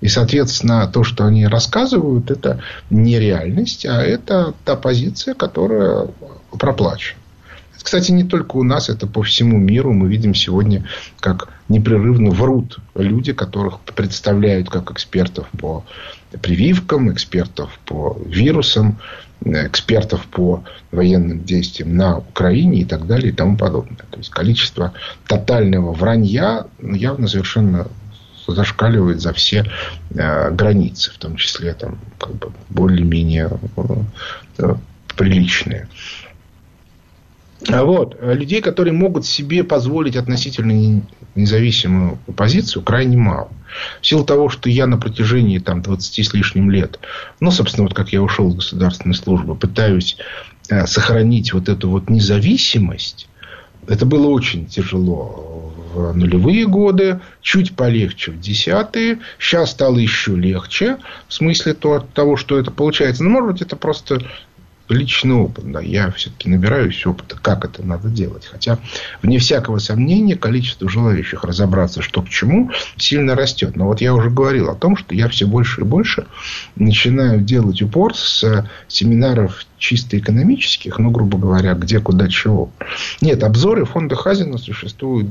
И, 0.00 0.08
соответственно, 0.08 0.88
то, 0.88 1.04
что 1.04 1.24
они 1.24 1.46
рассказывают, 1.46 2.30
это 2.30 2.60
не 2.90 3.20
реальность, 3.20 3.86
а 3.86 4.02
это 4.02 4.52
та 4.64 4.74
позиция, 4.74 5.34
которая 5.34 6.08
проплачена. 6.58 7.18
Кстати, 7.80 8.12
не 8.12 8.24
только 8.24 8.56
у 8.56 8.62
нас, 8.62 8.88
это 8.88 9.06
по 9.06 9.22
всему 9.22 9.58
миру. 9.58 9.92
Мы 9.92 10.08
видим 10.08 10.34
сегодня, 10.34 10.84
как 11.20 11.48
непрерывно 11.68 12.30
врут 12.30 12.78
люди, 12.94 13.32
которых 13.32 13.80
представляют 13.80 14.70
как 14.70 14.90
экспертов 14.92 15.48
по 15.58 15.84
прививкам, 16.40 17.12
экспертов 17.12 17.78
по 17.84 18.18
вирусам, 18.26 18.98
экспертов 19.44 20.26
по 20.26 20.64
военным 20.90 21.44
действиям 21.44 21.96
на 21.96 22.18
Украине 22.18 22.80
и 22.80 22.84
так 22.84 23.06
далее 23.06 23.32
и 23.32 23.34
тому 23.34 23.56
подобное. 23.56 24.04
То 24.10 24.18
есть 24.18 24.30
количество 24.30 24.92
тотального 25.26 25.92
вранья 25.92 26.66
явно 26.80 27.28
совершенно 27.28 27.88
зашкаливает 28.46 29.20
за 29.20 29.32
все 29.32 29.64
э, 30.10 30.50
границы, 30.50 31.12
в 31.12 31.18
том 31.18 31.36
числе 31.36 31.74
там 31.74 31.98
как 32.18 32.34
бы 32.34 32.52
более-менее 32.70 33.50
э, 34.58 34.74
приличные. 35.16 35.88
А 37.68 37.84
вот. 37.84 38.16
А 38.20 38.32
людей, 38.32 38.60
которые 38.60 38.92
могут 38.92 39.24
себе 39.24 39.64
позволить 39.64 40.16
относительно 40.16 41.02
независимую 41.34 42.18
позицию, 42.36 42.82
крайне 42.82 43.16
мало. 43.16 43.50
В 44.00 44.06
силу 44.06 44.24
того, 44.24 44.48
что 44.48 44.68
я 44.68 44.86
на 44.86 44.98
протяжении 44.98 45.58
там, 45.58 45.82
20 45.82 46.26
с 46.26 46.34
лишним 46.34 46.70
лет, 46.70 46.98
ну, 47.40 47.50
собственно, 47.50 47.84
вот 47.84 47.94
как 47.94 48.12
я 48.12 48.22
ушел 48.22 48.50
из 48.50 48.56
государственной 48.56 49.14
службы, 49.14 49.54
пытаюсь 49.54 50.16
э, 50.68 50.86
сохранить 50.86 51.52
вот 51.54 51.68
эту 51.68 51.88
вот 51.88 52.10
независимость, 52.10 53.28
это 53.88 54.06
было 54.06 54.28
очень 54.28 54.66
тяжело 54.66 55.72
в 55.92 56.16
нулевые 56.16 56.66
годы, 56.66 57.20
чуть 57.40 57.74
полегче 57.74 58.30
в 58.30 58.40
десятые. 58.40 59.18
Сейчас 59.38 59.72
стало 59.72 59.98
еще 59.98 60.36
легче, 60.36 60.98
в 61.28 61.34
смысле 61.34 61.74
того, 61.74 62.36
что 62.36 62.58
это 62.58 62.70
получается. 62.70 63.24
Ну, 63.24 63.30
может 63.30 63.52
быть, 63.52 63.62
это 63.62 63.76
просто 63.76 64.22
личный 64.88 65.34
опыт. 65.34 65.70
Да, 65.70 65.80
я 65.80 66.10
все-таки 66.10 66.48
набираюсь 66.48 67.04
опыта, 67.06 67.36
как 67.40 67.64
это 67.64 67.82
надо 67.82 68.08
делать. 68.08 68.46
Хотя, 68.46 68.78
вне 69.22 69.38
всякого 69.38 69.78
сомнения, 69.78 70.36
количество 70.36 70.88
желающих 70.88 71.44
разобраться, 71.44 72.02
что 72.02 72.22
к 72.22 72.28
чему, 72.28 72.70
сильно 72.96 73.34
растет. 73.34 73.76
Но 73.76 73.86
вот 73.86 74.00
я 74.00 74.14
уже 74.14 74.30
говорил 74.30 74.70
о 74.70 74.74
том, 74.74 74.96
что 74.96 75.14
я 75.14 75.28
все 75.28 75.46
больше 75.46 75.82
и 75.82 75.84
больше 75.84 76.26
начинаю 76.76 77.40
делать 77.40 77.80
упор 77.82 78.14
с 78.16 78.66
семинаров 78.88 79.64
чисто 79.78 80.18
экономических, 80.18 80.98
ну, 80.98 81.10
грубо 81.10 81.38
говоря, 81.38 81.74
где, 81.74 81.98
куда, 81.98 82.28
чего. 82.28 82.70
Нет, 83.20 83.42
обзоры 83.42 83.84
фонда 83.84 84.14
Хазина 84.14 84.58
существуют 84.58 85.28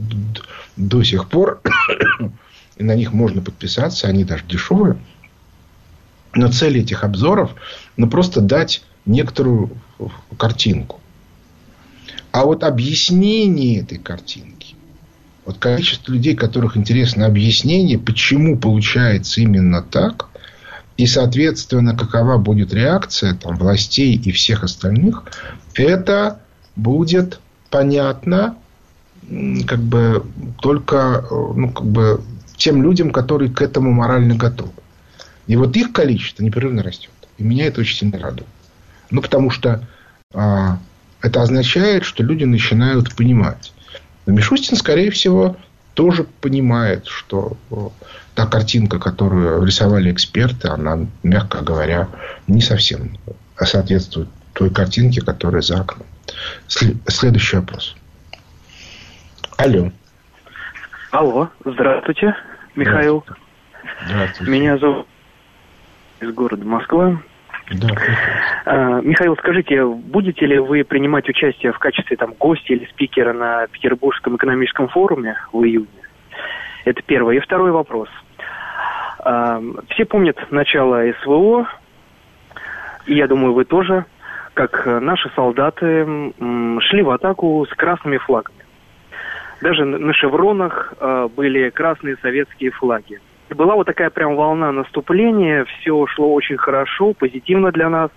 до 0.76 1.04
сих 1.04 1.30
пор. 1.30 1.62
И 2.78 2.84
на 2.84 2.96
них 2.96 3.14
можно 3.14 3.42
подписаться, 3.42 4.08
они 4.08 4.24
даже 4.24 4.44
дешевые. 4.46 4.98
Но 6.34 6.52
цель 6.52 6.80
этих 6.80 7.04
обзоров, 7.04 7.52
ну, 7.98 8.10
просто 8.10 8.42
дать 8.42 8.84
некоторую 9.06 9.72
картинку. 10.38 11.00
А 12.32 12.46
вот 12.46 12.64
объяснение 12.64 13.82
этой 13.82 13.98
картинки, 13.98 14.76
вот 15.46 15.58
количество 15.58 16.14
людей, 16.14 16.36
которых 16.36 16.78
интересно 16.78 17.26
объяснение, 17.26 18.00
почему 18.00 18.58
получается 18.58 19.42
именно 19.42 19.82
так, 19.82 20.30
и, 20.98 21.08
соответственно, 21.08 21.98
какова 21.98 22.38
будет 22.38 22.74
реакция 22.74 23.34
там, 23.34 23.58
властей 23.58 24.16
и 24.16 24.32
всех 24.32 24.64
остальных, 24.64 25.24
это 25.74 26.40
будет 26.76 27.40
понятно 27.70 28.56
как 29.66 29.80
бы 29.80 30.26
только 30.62 31.24
ну, 31.30 31.72
как 31.72 31.86
бы 31.86 32.22
тем 32.58 32.84
людям, 32.84 33.12
которые 33.12 33.52
к 33.52 33.62
этому 33.62 33.92
морально 33.92 34.36
готовы. 34.36 34.72
И 35.48 35.56
вот 35.56 35.76
их 35.76 35.92
количество 35.92 36.44
непрерывно 36.44 36.84
растет. 36.84 37.12
И 37.38 37.44
меня 37.44 37.66
это 37.66 37.82
очень 37.82 37.98
сильно 37.98 38.20
радует. 38.20 38.48
Ну, 39.10 39.22
потому 39.22 39.50
что 39.50 39.86
а, 40.34 40.78
это 41.22 41.42
означает, 41.42 42.06
что 42.06 42.24
люди 42.24 42.44
начинают 42.44 43.16
понимать. 43.16 43.74
Но 44.26 44.34
Мишустин, 44.34 44.78
скорее 44.78 45.12
всего, 45.12 45.58
тоже 45.94 46.24
понимает, 46.24 47.08
что 47.08 47.58
та 48.36 48.46
картинка, 48.46 49.00
которую 49.00 49.66
рисовали 49.66 50.12
эксперты, 50.12 50.70
она, 50.70 51.08
мягко 51.24 51.62
говоря, 51.62 52.08
не 52.48 52.62
совсем 52.62 53.18
соответствует 53.58 54.30
той 54.54 54.70
картинке, 54.70 55.22
которая 55.22 55.62
за 55.62 55.82
окном. 55.82 56.08
Следующий 56.68 57.58
вопрос. 57.58 57.96
Алло. 59.58 59.92
Алло, 61.12 61.50
здравствуйте, 61.66 62.36
Михаил. 62.76 63.26
Здравствуйте. 64.06 64.52
Меня 64.52 64.78
зовут 64.78 65.08
из 66.22 66.34
города 66.34 66.66
Москва. 66.66 67.18
Да, 67.72 67.88
а, 68.66 69.02
Михаил, 69.02 69.36
скажите, 69.38 69.86
будете 69.86 70.46
ли 70.46 70.60
вы 70.60 70.84
принимать 70.84 71.28
участие 71.30 71.72
в 71.72 71.80
качестве 71.80 72.18
там, 72.18 72.34
гостя 72.38 72.74
или 72.74 72.86
спикера 72.86 73.34
на 73.34 73.68
Петербургском 73.68 74.36
экономическом 74.36 74.88
форуме 74.90 75.38
в 75.54 75.64
июне? 75.64 75.88
Это 76.84 77.02
первое. 77.04 77.38
И 77.38 77.40
второй 77.40 77.72
вопрос. 77.72 78.10
А, 79.20 79.62
все 79.90 80.06
помнят 80.06 80.38
начало 80.52 81.04
СВО, 81.24 81.68
и 83.06 83.16
я 83.16 83.28
думаю, 83.28 83.54
вы 83.54 83.66
тоже, 83.66 84.06
как 84.54 84.86
наши 84.86 85.32
солдаты 85.36 86.34
шли 86.82 87.02
в 87.04 87.10
атаку 87.10 87.66
с 87.70 87.74
красными 87.74 88.18
флагами. 88.18 88.58
Даже 89.62 89.86
на 89.86 90.14
шевронах 90.14 90.94
а, 91.00 91.28
были 91.30 91.70
красные 91.70 92.18
советские 92.18 92.72
флаги 92.72 93.22
была 93.56 93.76
вот 93.76 93.86
такая 93.86 94.10
прям 94.10 94.36
волна 94.36 94.72
наступления, 94.72 95.66
все 95.66 96.06
шло 96.08 96.34
очень 96.34 96.58
хорошо, 96.58 97.14
позитивно 97.14 97.72
для 97.72 97.90
нас. 97.90 98.12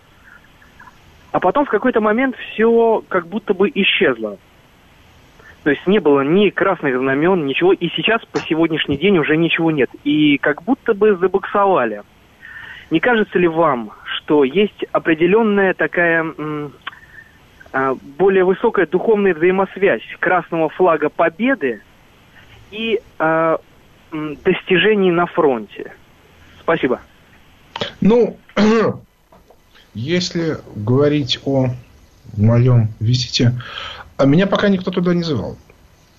А 1.32 1.40
потом 1.40 1.64
в 1.64 1.70
какой-то 1.70 2.00
момент 2.00 2.36
все 2.36 3.02
как 3.08 3.26
будто 3.26 3.54
бы 3.54 3.70
исчезло. 3.74 4.38
То 5.64 5.70
есть 5.70 5.86
не 5.86 5.98
было 5.98 6.20
ни 6.20 6.50
красных 6.50 6.96
знамен, 6.96 7.46
ничего. 7.46 7.72
И 7.72 7.88
сейчас 7.88 8.24
по 8.26 8.38
сегодняшний 8.38 8.98
день 8.98 9.18
уже 9.18 9.36
ничего 9.36 9.70
нет. 9.70 9.90
И 10.04 10.36
как 10.38 10.62
будто 10.62 10.94
бы 10.94 11.16
забуксовали. 11.16 12.02
Не 12.90 13.00
кажется 13.00 13.38
ли 13.38 13.48
вам, 13.48 13.90
что 14.04 14.44
есть 14.44 14.84
определенная 14.92 15.72
такая 15.72 16.24
а, 17.72 17.96
более 18.18 18.44
высокая 18.44 18.86
духовная 18.86 19.34
взаимосвязь 19.34 20.06
красного 20.20 20.68
флага 20.68 21.08
победы 21.08 21.82
и 22.70 23.00
э, 23.18 23.56
достижений 24.44 25.10
на 25.10 25.26
фронте? 25.26 25.92
Спасибо. 26.60 27.00
Ну, 28.00 28.36
если 29.94 30.58
говорить 30.74 31.40
о 31.44 31.70
моем 32.36 32.88
визите, 33.00 33.60
а 34.16 34.26
меня 34.26 34.46
пока 34.46 34.68
никто 34.68 34.90
туда 34.90 35.14
не 35.14 35.22
звал. 35.22 35.56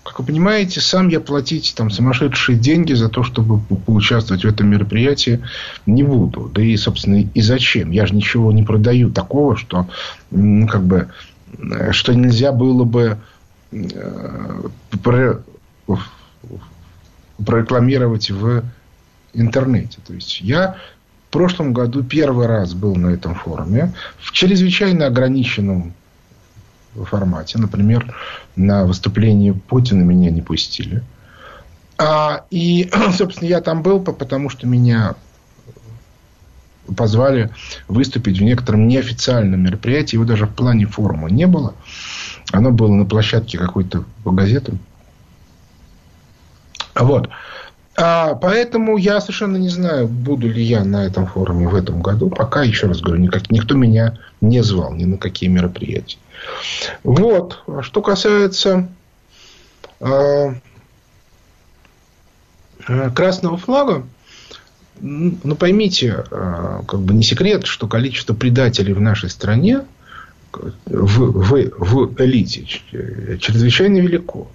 Как 0.03 0.19
вы 0.19 0.25
понимаете, 0.25 0.81
сам 0.81 1.07
я 1.07 1.19
платить 1.19 1.73
там 1.75 1.89
сумасшедшие 1.89 2.59
деньги 2.59 2.93
за 2.93 3.09
то, 3.09 3.23
чтобы 3.23 3.59
поучаствовать 3.59 4.45
в 4.45 4.47
этом 4.47 4.67
мероприятии, 4.67 5.41
не 5.87 6.03
буду. 6.03 6.51
Да 6.53 6.61
и, 6.61 6.77
собственно, 6.77 7.23
и 7.23 7.41
зачем? 7.41 7.89
Я 7.89 8.05
же 8.05 8.13
ничего 8.13 8.51
не 8.51 8.61
продаю 8.61 9.09
такого, 9.09 9.57
что, 9.57 9.87
ну, 10.29 10.67
как 10.67 10.83
бы, 10.83 11.07
э, 11.57 11.91
что 11.91 12.13
нельзя 12.13 12.51
было 12.51 12.83
бы 12.83 13.17
э, 13.71 14.61
прорекламировать 17.43 18.29
в 18.29 18.63
интернете. 19.33 19.99
То 20.05 20.13
есть 20.13 20.41
я 20.41 20.77
в 21.29 21.31
прошлом 21.31 21.73
году 21.73 22.03
первый 22.03 22.47
раз 22.47 22.73
был 22.73 22.95
на 22.95 23.07
этом 23.07 23.35
форуме 23.35 23.93
в 24.19 24.31
чрезвычайно 24.31 25.07
ограниченном 25.07 25.93
формате. 27.03 27.57
Например, 27.57 28.15
на 28.55 28.85
выступлении 28.85 29.51
Путина 29.51 30.03
меня 30.03 30.31
не 30.31 30.41
пустили. 30.41 31.03
А, 31.97 32.45
и, 32.51 32.89
собственно, 33.17 33.47
я 33.47 33.61
там 33.61 33.81
был, 33.81 33.99
потому 33.99 34.49
что 34.49 34.67
меня 34.67 35.15
позвали 36.95 37.49
выступить 37.87 38.39
в 38.39 38.43
некотором 38.43 38.87
неофициальном 38.87 39.61
мероприятии. 39.61 40.15
Его 40.15 40.25
даже 40.25 40.45
в 40.45 40.53
плане 40.53 40.85
форума 40.85 41.29
не 41.29 41.47
было. 41.47 41.73
Оно 42.51 42.71
было 42.71 42.93
на 42.93 43.05
площадке 43.05 43.57
какой-то 43.57 44.05
газеты. 44.23 44.73
Вот. 46.95 47.29
А, 47.97 48.35
поэтому 48.35 48.97
я 48.97 49.21
совершенно 49.21 49.57
не 49.57 49.69
знаю, 49.69 50.07
буду 50.07 50.49
ли 50.49 50.61
я 50.61 50.83
на 50.83 51.05
этом 51.05 51.27
форуме 51.27 51.67
в 51.67 51.75
этом 51.75 52.01
году. 52.01 52.29
Пока, 52.29 52.63
еще 52.63 52.87
раз 52.87 53.01
говорю, 53.01 53.21
никак, 53.21 53.51
никто 53.51 53.75
меня 53.75 54.17
не 54.41 54.61
звал 54.61 54.93
ни 54.93 55.05
на 55.05 55.17
какие 55.17 55.49
мероприятия. 55.49 56.17
Вот. 57.03 57.63
А 57.67 57.81
что 57.83 58.01
касается 58.01 58.89
э, 59.99 60.53
красного 63.13 63.57
флага, 63.57 64.03
ну, 64.99 65.55
поймите, 65.55 66.25
э, 66.29 66.81
как 66.87 66.99
бы 66.99 67.13
не 67.13 67.23
секрет, 67.23 67.65
что 67.65 67.87
количество 67.87 68.33
предателей 68.33 68.93
в 68.93 69.01
нашей 69.01 69.29
стране 69.29 69.81
в, 70.85 70.85
в, 70.85 71.71
в 71.77 72.21
элите 72.21 72.65
чрезвычайно 72.65 73.97
велико. 73.97 74.49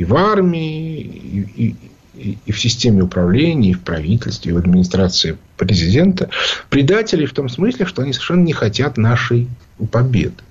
И 0.00 0.04
в 0.04 0.16
армии, 0.16 0.98
и, 0.98 1.76
и, 2.14 2.38
и 2.46 2.52
в 2.52 2.58
системе 2.58 3.02
управления, 3.02 3.72
и 3.72 3.74
в 3.74 3.82
правительстве, 3.82 4.50
и 4.50 4.54
в 4.54 4.56
администрации 4.56 5.36
президента, 5.58 6.30
предатели 6.70 7.26
в 7.26 7.34
том 7.34 7.50
смысле, 7.50 7.84
что 7.84 8.00
они 8.00 8.14
совершенно 8.14 8.44
не 8.44 8.54
хотят 8.54 8.96
нашей 8.96 9.46
победы. 9.92 10.42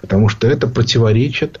Потому 0.00 0.28
что 0.28 0.48
это 0.48 0.66
противоречит 0.66 1.60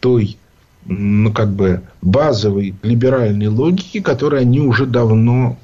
той 0.00 0.38
ну, 0.86 1.34
как 1.34 1.52
бы 1.52 1.82
базовой 2.00 2.74
либеральной 2.82 3.48
логике, 3.48 4.00
которой 4.00 4.40
они 4.40 4.60
уже 4.60 4.86
давно 4.86 5.58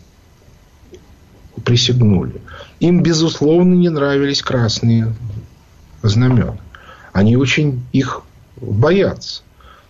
присягнули. 1.65 2.43
Им, 2.81 3.03
безусловно, 3.03 3.73
не 3.73 3.89
нравились 3.89 4.43
красные 4.43 5.15
знамена. 6.03 6.59
Они 7.15 7.39
очень 7.39 7.83
их 7.91 8.21
боятся. 8.61 9.41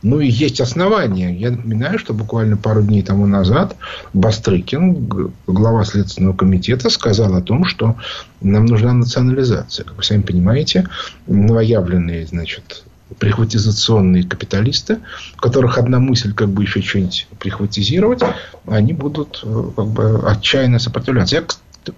Ну 0.02 0.20
и 0.20 0.28
есть 0.28 0.60
основания. 0.60 1.34
Я 1.34 1.50
напоминаю, 1.50 1.98
что 1.98 2.14
буквально 2.14 2.56
пару 2.56 2.82
дней 2.82 3.02
тому 3.02 3.26
назад 3.26 3.76
Бастрыкин, 4.14 5.32
глава 5.46 5.84
Следственного 5.84 6.34
комитета, 6.34 6.88
сказал 6.88 7.34
о 7.34 7.42
том, 7.42 7.64
что 7.64 7.96
нам 8.40 8.66
нужна 8.66 8.92
национализация. 8.94 9.84
Как 9.84 9.96
вы 9.96 10.02
сами 10.02 10.22
понимаете, 10.22 10.88
новоявленные, 11.26 12.26
значит, 12.26 12.84
прихватизационные 13.18 14.22
капиталисты, 14.24 15.00
у 15.36 15.40
которых 15.40 15.78
одна 15.78 15.98
мысль 15.98 16.32
как 16.32 16.48
бы 16.48 16.62
еще 16.62 16.80
что-нибудь 16.80 17.26
прихватизировать, 17.38 18.22
они 18.66 18.92
будут 18.92 19.40
э, 19.42 19.64
как 19.76 19.86
бы 19.86 20.22
отчаянно 20.26 20.78
сопротивляться. 20.78 21.36
Я, 21.36 21.44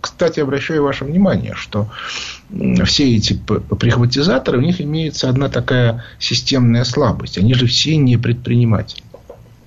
кстати, 0.01 0.40
обращаю 0.40 0.83
ваше 0.85 1.05
внимание, 1.05 1.55
что 1.55 1.90
все 2.85 3.16
эти 3.16 3.35
прихватизаторы, 3.35 4.59
у 4.59 4.62
них 4.62 4.81
имеется 4.81 5.29
одна 5.29 5.49
такая 5.49 6.05
системная 6.18 6.85
слабость. 6.85 7.38
Они 7.38 7.55
же 7.55 7.66
все 7.66 7.97
не 7.97 8.16
предприниматели. 8.16 9.03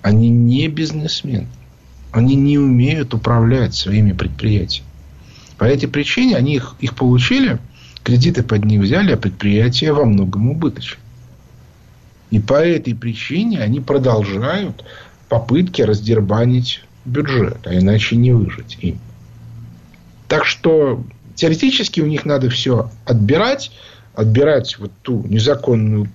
Они 0.02 0.28
не 0.28 0.68
бизнесмены. 0.68 1.48
Они 2.12 2.34
не 2.34 2.58
умеют 2.58 3.12
управлять 3.12 3.74
своими 3.74 4.12
предприятиями. 4.12 4.88
По 5.58 5.64
этой 5.64 5.88
причине 5.88 6.36
они 6.36 6.54
их, 6.56 6.76
их 6.80 6.94
получили, 6.94 7.58
кредиты 8.02 8.42
под 8.42 8.64
них 8.64 8.80
взяли, 8.80 9.12
а 9.12 9.16
предприятия 9.16 9.92
во 9.92 10.04
многом 10.04 10.50
убыточны. 10.50 11.00
И 12.30 12.38
по 12.38 12.54
этой 12.54 12.94
причине 12.94 13.60
они 13.60 13.80
продолжают 13.80 14.84
попытки 15.28 15.82
раздербанить 15.82 16.84
бюджет, 17.04 17.58
а 17.66 17.74
иначе 17.74 18.16
не 18.16 18.32
выжить 18.32 18.78
им. 18.80 18.98
Так 20.28 20.44
что 20.44 21.02
теоретически 21.34 22.00
у 22.00 22.06
них 22.06 22.24
надо 22.24 22.50
все 22.50 22.90
отбирать, 23.04 23.70
отбирать 24.14 24.78
вот 24.78 24.90
ту 25.02 25.22
незаконную 25.26 26.08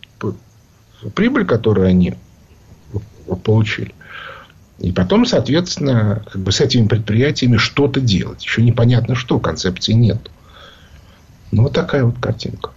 прибыль, 1.15 1.45
которую 1.45 1.87
они 1.87 2.15
получили. 3.43 3.93
И 4.79 4.91
потом, 4.91 5.25
соответственно, 5.25 6.23
как 6.31 6.41
бы 6.41 6.51
с 6.51 6.59
этими 6.59 6.87
предприятиями 6.87 7.57
что-то 7.57 8.01
делать. 8.01 8.43
Еще 8.43 8.63
непонятно 8.63 9.15
что, 9.15 9.39
концепции 9.39 9.93
нет. 9.93 10.31
Ну, 11.51 11.63
вот 11.63 11.73
такая 11.73 12.03
вот 12.03 12.15
картинка. 12.19 12.71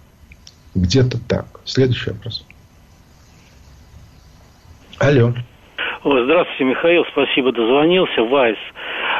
Где-то 0.75 1.17
так. 1.27 1.45
Следующий 1.65 2.11
вопрос. 2.11 2.45
Алло. 4.99 5.33
Здравствуйте, 6.03 6.63
Михаил, 6.65 7.03
спасибо, 7.11 7.51
дозвонился. 7.51 8.21
Вайс. 8.21 8.57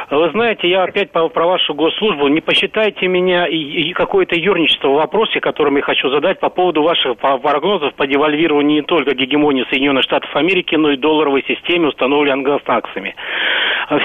Вы 0.08 0.30
знаете, 0.30 0.68
я 0.68 0.84
опять 0.84 1.10
про, 1.10 1.28
про 1.28 1.46
вашу 1.46 1.74
госслужбу. 1.74 2.28
Не 2.28 2.40
посчитайте 2.40 3.08
меня 3.08 3.46
и, 3.46 3.56
и 3.56 3.92
какое-то 3.92 4.36
юрничество 4.36 4.88
в 4.88 4.94
вопросе, 4.94 5.40
которым 5.40 5.76
я 5.76 5.82
хочу 5.82 6.08
задать 6.10 6.38
по 6.38 6.48
поводу 6.48 6.82
ваших 6.82 7.16
прогнозов 7.18 7.92
по 7.94 8.06
девальвированию 8.06 8.76
не 8.76 8.82
только 8.82 9.16
гегемонии 9.16 9.66
Соединенных 9.68 10.04
Штатов 10.04 10.34
Америки, 10.36 10.76
но 10.76 10.92
и 10.92 10.96
долларовой 10.96 11.42
системе, 11.48 11.88
установленной 11.88 12.34
англосаксами. 12.34 13.16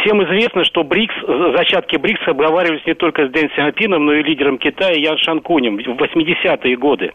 Всем 0.01 0.23
известно, 0.23 0.63
что 0.63 0.83
БРИКС, 0.83 1.15
зачатки 1.57 1.97
БРИКС 1.97 2.27
обговаривались 2.27 2.85
не 2.85 2.93
только 2.93 3.27
с 3.27 3.31
Дэн 3.31 3.49
Сяопином, 3.55 4.05
но 4.05 4.13
и 4.13 4.23
лидером 4.23 4.57
Китая 4.57 4.95
Ян 4.95 5.17
Шанкунем 5.17 5.77
в 5.77 6.01
80-е 6.01 6.75
годы. 6.77 7.13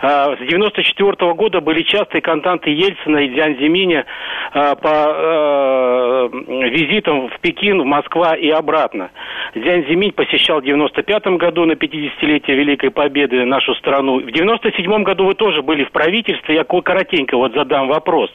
А, 0.00 0.36
с 0.36 0.38
94 0.38 1.10
-го 1.10 1.34
года 1.34 1.60
были 1.60 1.82
частые 1.82 2.22
контакты 2.22 2.70
Ельцина 2.70 3.18
и 3.18 3.28
Дзян 3.30 3.56
Зиминя 3.58 4.04
а, 4.52 4.76
по 4.76 4.90
а, 4.92 6.28
визитам 6.30 7.28
в 7.28 7.40
Пекин, 7.40 7.82
в 7.82 7.84
Москва 8.08 8.36
и 8.36 8.48
обратно. 8.48 9.10
Дзян 9.54 9.84
Зиминь 9.84 10.12
посещал 10.12 10.60
в 10.60 10.64
95 10.64 11.26
году 11.38 11.66
на 11.66 11.72
50-летие 11.72 12.54
Великой 12.54 12.90
Победы 12.90 13.44
нашу 13.44 13.74
страну. 13.74 14.20
В 14.20 14.30
97 14.30 15.02
году 15.02 15.26
вы 15.26 15.34
тоже 15.34 15.62
были 15.62 15.84
в 15.84 15.90
правительстве. 15.90 16.54
Я 16.54 16.64
коротенько 16.64 17.36
вот 17.36 17.52
задам 17.52 17.88
вопрос. 17.88 18.30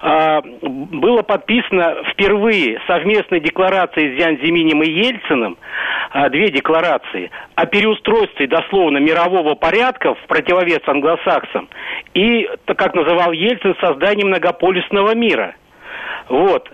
Было 0.00 1.22
подписано 1.22 1.96
впервые 2.12 2.80
совместной 2.86 3.40
декларацией 3.40 4.14
с 4.14 4.18
Дзян 4.18 4.38
Зиминем 4.38 4.82
и 4.82 4.90
Ельциным, 4.90 5.56
две 6.30 6.50
декларации, 6.50 7.30
о 7.56 7.66
переустройстве 7.66 8.46
дословно 8.46 8.98
мирового 8.98 9.54
порядка 9.54 10.14
в 10.14 10.26
противовес 10.28 10.82
англосаксам 10.86 11.68
и, 12.12 12.48
как 12.66 12.94
называл 12.94 13.32
Ельцин, 13.32 13.74
создание 13.80 14.26
многополисного 14.26 15.14
мира– 15.14 15.54
вот. 16.28 16.70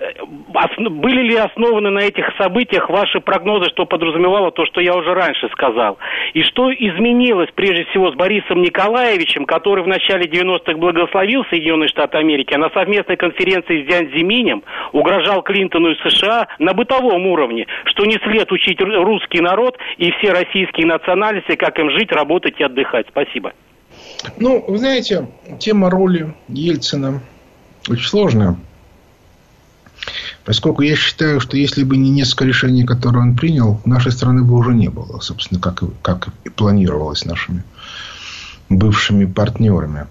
Были 0.79 1.23
ли 1.23 1.37
основаны 1.37 1.91
на 1.91 2.01
этих 2.01 2.25
событиях 2.39 2.89
ваши 2.89 3.21
прогнозы, 3.21 3.69
что 3.71 3.85
подразумевало 3.85 4.53
то, 4.53 4.65
что 4.67 4.81
я 4.81 4.95
уже 4.95 5.13
раньше 5.13 5.49
сказал? 5.53 5.99
И 6.35 6.43
что 6.43 6.73
изменилось, 6.73 7.51
прежде 7.55 7.85
всего, 7.87 8.13
с 8.13 8.15
Борисом 8.15 8.63
Николаевичем, 8.63 9.47
который 9.47 9.83
в 9.83 9.89
начале 9.89 10.27
90-х 10.27 10.75
благословил 10.75 11.45
Соединенные 11.51 11.89
Штаты 11.89 12.19
Америки, 12.19 12.55
а 12.55 12.59
на 12.59 12.71
совместной 12.71 13.17
конференции 13.17 13.83
с 13.83 13.87
Дзян 13.89 14.09
Зиминем 14.17 14.63
угрожал 14.93 15.43
Клинтону 15.43 15.91
и 15.91 16.09
США 16.09 16.47
на 16.59 16.73
бытовом 16.73 17.27
уровне, 17.27 17.67
что 17.87 18.05
не 18.05 18.19
след 18.23 18.51
учить 18.53 18.81
русский 18.81 19.41
народ 19.41 19.77
и 19.99 20.13
все 20.13 20.33
российские 20.33 20.87
национальности, 20.87 21.57
как 21.57 21.79
им 21.79 21.91
жить, 21.91 22.13
работать 22.13 22.61
и 22.61 22.65
отдыхать. 22.65 23.07
Спасибо. 23.09 23.53
Ну, 24.39 24.65
вы 24.67 24.79
знаете, 24.79 25.27
тема 25.59 25.91
роли 25.91 26.35
Ельцина 26.49 27.21
очень 27.89 28.07
сложная. 28.07 28.57
Поскольку 30.45 30.83
я 30.83 30.97
считаю, 30.97 31.41
что 31.41 31.57
если 31.57 31.85
бы 31.85 31.97
не 31.97 32.11
несколько 32.11 32.45
решений, 32.45 32.85
которые 32.85 33.23
он 33.23 33.37
принял, 33.37 33.81
нашей 33.85 34.13
страны 34.13 34.43
бы 34.43 34.55
уже 34.55 34.73
не 34.73 34.89
было, 34.89 35.21
собственно, 35.21 35.61
как, 35.61 35.83
как 36.03 36.29
и 36.45 36.49
планировалось 36.49 37.25
нашими 37.25 37.63
бывшими 38.69 39.25
партнерами. 39.27 40.07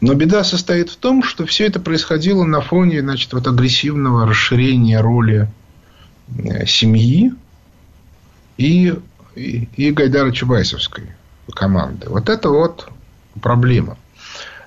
Но 0.00 0.14
беда 0.14 0.44
состоит 0.44 0.90
в 0.90 0.96
том, 0.96 1.22
что 1.22 1.46
все 1.46 1.66
это 1.66 1.78
происходило 1.78 2.44
на 2.44 2.60
фоне 2.60 3.00
значит, 3.00 3.32
вот 3.32 3.46
агрессивного 3.46 4.26
расширения 4.26 5.00
роли 5.00 5.48
э, 6.38 6.66
семьи 6.66 7.32
и, 8.56 8.94
и, 9.34 9.68
и 9.76 9.90
Гайдара 9.90 10.32
Чубайсовской 10.32 11.04
команды. 11.54 12.08
Вот 12.08 12.28
это 12.28 12.48
вот 12.48 12.88
проблема. 13.42 13.98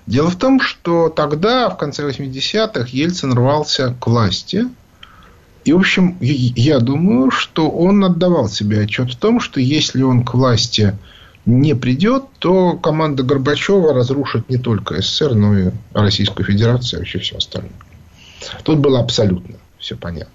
Дело 0.06 0.30
в 0.30 0.36
том, 0.36 0.60
что 0.60 1.10
тогда, 1.10 1.70
в 1.70 1.78
конце 1.78 2.08
80-х, 2.08 2.88
Ельцин 2.91 3.34
рвался 3.34 3.95
к 3.99 4.08
власти. 4.08 4.68
И, 5.64 5.72
в 5.72 5.78
общем, 5.78 6.18
я 6.20 6.80
думаю, 6.80 7.32
что 7.32 7.70
он 7.70 8.04
отдавал 8.04 8.49
себе 8.49 8.82
отчет 8.82 9.14
в 9.14 9.16
том, 9.18 9.39
что 9.39 9.62
если 9.62 10.01
он 10.01 10.26
к 10.26 10.34
власти 10.34 10.97
не 11.45 11.74
придет, 11.74 12.26
то 12.39 12.74
команда 12.74 13.24
Горбачева 13.24 13.93
разрушит 13.93 14.49
не 14.49 14.58
только 14.58 15.01
СССР, 15.01 15.36
но 15.36 15.58
и 15.58 15.72
Российскую 15.93 16.45
Федерацию 16.45 16.99
и 16.99 17.01
вообще 17.01 17.20
все 17.20 17.38
остальное. 17.38 17.72
Тут 18.64 18.80
было 18.80 18.99
абсолютно 18.99 19.56
все 19.80 19.95
понятно. 19.95 20.34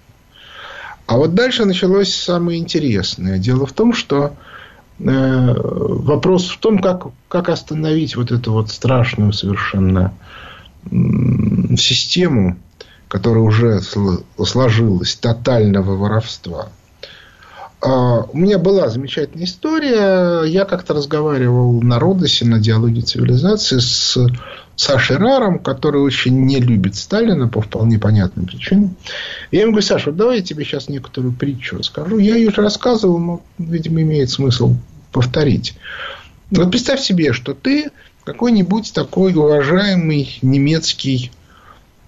А 1.05 1.17
вот 1.17 1.33
дальше 1.33 1.65
началось 1.65 2.13
самое 2.13 2.59
интересное. 2.59 3.39
Дело 3.39 3.65
в 3.65 3.73
том, 3.73 3.93
что 3.93 4.35
вопрос 4.99 6.49
в 6.49 6.59
том, 6.59 6.79
как, 6.79 7.07
как 7.27 7.49
остановить 7.49 8.15
вот 8.15 8.31
эту 8.31 8.51
вот 8.51 8.69
страшную 8.69 9.33
совершенно 9.33 10.13
систему, 11.77 12.57
которая 13.07 13.43
уже 13.43 13.81
сложилась, 13.81 15.15
тотального 15.15 15.95
воровства. 15.95 16.69
А, 17.81 18.23
у 18.23 18.37
меня 18.37 18.57
была 18.57 18.89
замечательная 18.89 19.45
история. 19.45 20.43
Я 20.43 20.65
как-то 20.65 20.93
разговаривал 20.93 21.81
на 21.81 21.99
Родосе, 21.99 22.45
на 22.45 22.59
диалоге 22.59 23.01
цивилизации 23.01 23.79
с 23.79 24.17
Сашей 24.75 25.17
Раром, 25.17 25.59
который 25.59 26.01
очень 26.01 26.45
не 26.45 26.57
любит 26.59 26.95
Сталина 26.95 27.47
по 27.47 27.61
вполне 27.61 27.97
понятным 27.97 28.47
причинам. 28.47 28.95
Я 29.51 29.61
ему 29.61 29.71
говорю, 29.71 29.87
Саша, 29.87 30.09
вот 30.09 30.17
давай 30.17 30.37
я 30.37 30.43
тебе 30.43 30.65
сейчас 30.65 30.89
некоторую 30.89 31.33
притчу 31.33 31.77
расскажу. 31.77 32.17
Я 32.17 32.35
ее 32.35 32.49
уже 32.49 32.61
рассказывал, 32.61 33.17
но, 33.17 33.41
видимо, 33.57 34.01
имеет 34.01 34.29
смысл 34.29 34.75
повторить. 35.13 35.75
Вот 36.51 36.71
представь 36.71 36.99
себе, 36.99 37.31
что 37.31 37.53
ты 37.53 37.91
какой-нибудь 38.25 38.91
такой 38.93 39.33
уважаемый 39.33 40.37
немецкий, 40.41 41.31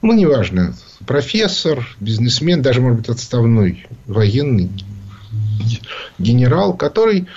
ну, 0.02 0.14
неважно, 0.14 0.76
профессор, 1.06 1.88
бизнесмен, 2.00 2.62
даже, 2.62 2.82
может 2.82 3.00
быть, 3.00 3.10
отставной 3.10 3.88
военный 4.06 4.70
генерал, 6.20 6.74
который 6.74 7.28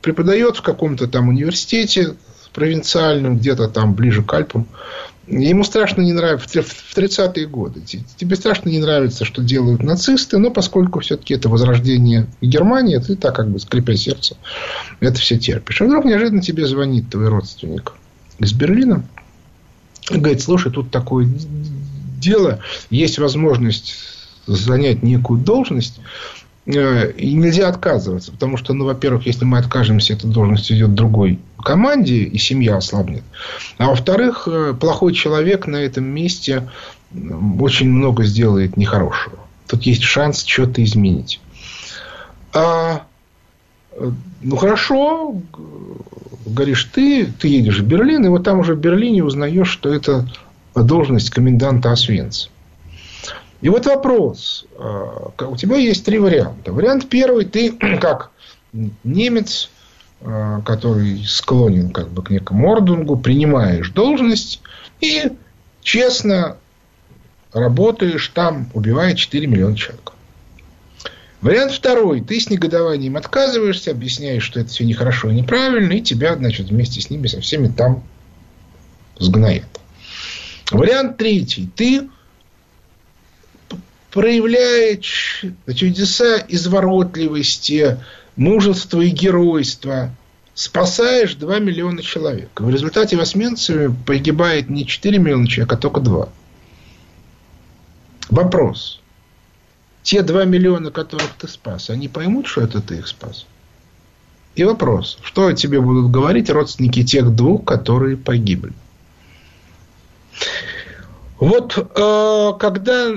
преподает 0.00 0.56
в 0.56 0.62
каком-то 0.62 1.06
там 1.06 1.28
университете 1.28 2.14
провинциальном, 2.52 3.38
где-то 3.38 3.68
там 3.68 3.94
ближе 3.94 4.22
к 4.22 4.32
Альпам. 4.32 4.66
Ему 5.26 5.62
страшно 5.62 6.02
не 6.02 6.12
нравится, 6.12 6.62
в 6.62 6.96
30-е 6.96 7.46
годы, 7.46 7.82
тебе 7.82 8.34
страшно 8.34 8.68
не 8.68 8.78
нравится, 8.78 9.24
что 9.24 9.42
делают 9.42 9.82
нацисты, 9.82 10.38
но 10.38 10.50
поскольку 10.50 10.98
все-таки 11.00 11.34
это 11.34 11.48
возрождение 11.48 12.26
Германии, 12.40 12.98
ты 12.98 13.14
так 13.14 13.36
как 13.36 13.48
бы 13.48 13.60
скрипя 13.60 13.94
сердце, 13.94 14.36
это 14.98 15.20
все 15.20 15.38
терпишь. 15.38 15.80
И 15.80 15.84
вдруг 15.84 16.04
неожиданно 16.04 16.42
тебе 16.42 16.66
звонит 16.66 17.10
твой 17.10 17.28
родственник 17.28 17.92
из 18.40 18.52
Берлина, 18.52 19.04
и 20.10 20.18
говорит, 20.18 20.42
слушай, 20.42 20.72
тут 20.72 20.90
такое 20.90 21.28
дело, 22.18 22.58
есть 22.90 23.18
возможность 23.18 23.94
занять 24.46 25.04
некую 25.04 25.40
должность, 25.40 26.00
и 26.66 27.32
нельзя 27.34 27.68
отказываться, 27.68 28.32
потому 28.32 28.56
что, 28.56 28.74
ну, 28.74 28.84
во-первых, 28.84 29.26
если 29.26 29.44
мы 29.44 29.58
откажемся, 29.58 30.12
эта 30.12 30.26
должность 30.26 30.70
идет 30.70 30.94
другой 30.94 31.40
команде, 31.58 32.16
и 32.24 32.38
семья 32.38 32.76
ослабнет. 32.76 33.22
А 33.78 33.88
во-вторых, 33.88 34.46
э, 34.46 34.74
плохой 34.78 35.14
человек 35.14 35.66
на 35.66 35.76
этом 35.76 36.04
месте 36.04 36.68
очень 37.58 37.88
много 37.88 38.24
сделает 38.24 38.76
нехорошего. 38.76 39.38
Тут 39.66 39.82
есть 39.82 40.02
шанс 40.02 40.44
что-то 40.44 40.84
изменить. 40.84 41.40
А, 42.52 43.04
э, 43.92 44.10
ну, 44.42 44.56
хорошо, 44.56 45.40
говоришь 46.44 46.84
ты, 46.92 47.26
ты 47.26 47.48
едешь 47.48 47.80
в 47.80 47.86
Берлин, 47.86 48.24
и 48.26 48.28
вот 48.28 48.44
там 48.44 48.60
уже 48.60 48.74
в 48.74 48.80
Берлине 48.80 49.24
узнаешь, 49.24 49.70
что 49.70 49.92
это 49.92 50.28
должность 50.74 51.30
коменданта 51.30 51.92
Освенцима. 51.92 52.52
И 53.60 53.68
вот 53.68 53.86
вопрос. 53.86 54.66
А, 54.78 55.32
у 55.46 55.56
тебя 55.56 55.76
есть 55.76 56.04
три 56.04 56.18
варианта. 56.18 56.72
Вариант 56.72 57.08
первый. 57.08 57.44
Ты 57.44 57.72
как 58.00 58.30
немец, 59.04 59.70
а, 60.20 60.60
который 60.62 61.22
склонен 61.24 61.90
как 61.90 62.08
бы 62.08 62.22
к 62.22 62.30
некому 62.30 62.70
ордунгу, 62.70 63.16
принимаешь 63.16 63.90
должность 63.90 64.62
и 65.00 65.32
честно 65.82 66.56
работаешь 67.52 68.28
там, 68.28 68.70
убивая 68.74 69.14
4 69.14 69.46
миллиона 69.46 69.76
человек. 69.76 70.12
Вариант 71.40 71.72
второй. 71.72 72.20
Ты 72.20 72.38
с 72.38 72.50
негодованием 72.50 73.16
отказываешься, 73.16 73.90
объясняешь, 73.90 74.42
что 74.42 74.60
это 74.60 74.68
все 74.68 74.84
нехорошо 74.84 75.30
и 75.30 75.34
неправильно, 75.34 75.94
и 75.94 76.02
тебя, 76.02 76.36
значит, 76.36 76.68
вместе 76.68 77.00
с 77.00 77.08
ними 77.08 77.26
со 77.26 77.40
всеми 77.40 77.68
там 77.68 78.02
сгноят. 79.18 79.80
Вариант 80.70 81.16
третий. 81.16 81.68
Ты 81.74 82.08
проявляет 84.10 85.02
чудеса 85.02 86.38
изворотливости, 86.48 87.98
мужества 88.36 89.00
и 89.00 89.10
геройства, 89.10 90.14
спасаешь 90.54 91.34
2 91.34 91.58
миллиона 91.58 92.02
человек. 92.02 92.60
В 92.60 92.68
результате 92.68 93.16
в 93.16 93.20
Освенциме 93.20 93.94
погибает 94.06 94.68
не 94.68 94.86
4 94.86 95.18
миллиона 95.18 95.46
человек, 95.46 95.72
а 95.72 95.76
только 95.76 96.00
2. 96.00 96.28
Вопрос. 98.30 99.00
Те 100.02 100.22
2 100.22 100.44
миллиона, 100.44 100.90
которых 100.90 101.28
ты 101.38 101.48
спас, 101.48 101.90
они 101.90 102.08
поймут, 102.08 102.46
что 102.46 102.62
это 102.62 102.80
ты 102.80 102.96
их 102.96 103.06
спас? 103.06 103.46
И 104.56 104.64
вопрос. 104.64 105.18
Что 105.22 105.46
о 105.46 105.52
тебе 105.52 105.80
будут 105.80 106.10
говорить 106.10 106.50
родственники 106.50 107.04
тех 107.04 107.34
двух, 107.34 107.64
которые 107.64 108.16
погибли? 108.16 108.72
Вот 111.38 111.78
э, 111.78 112.52
когда 112.58 113.12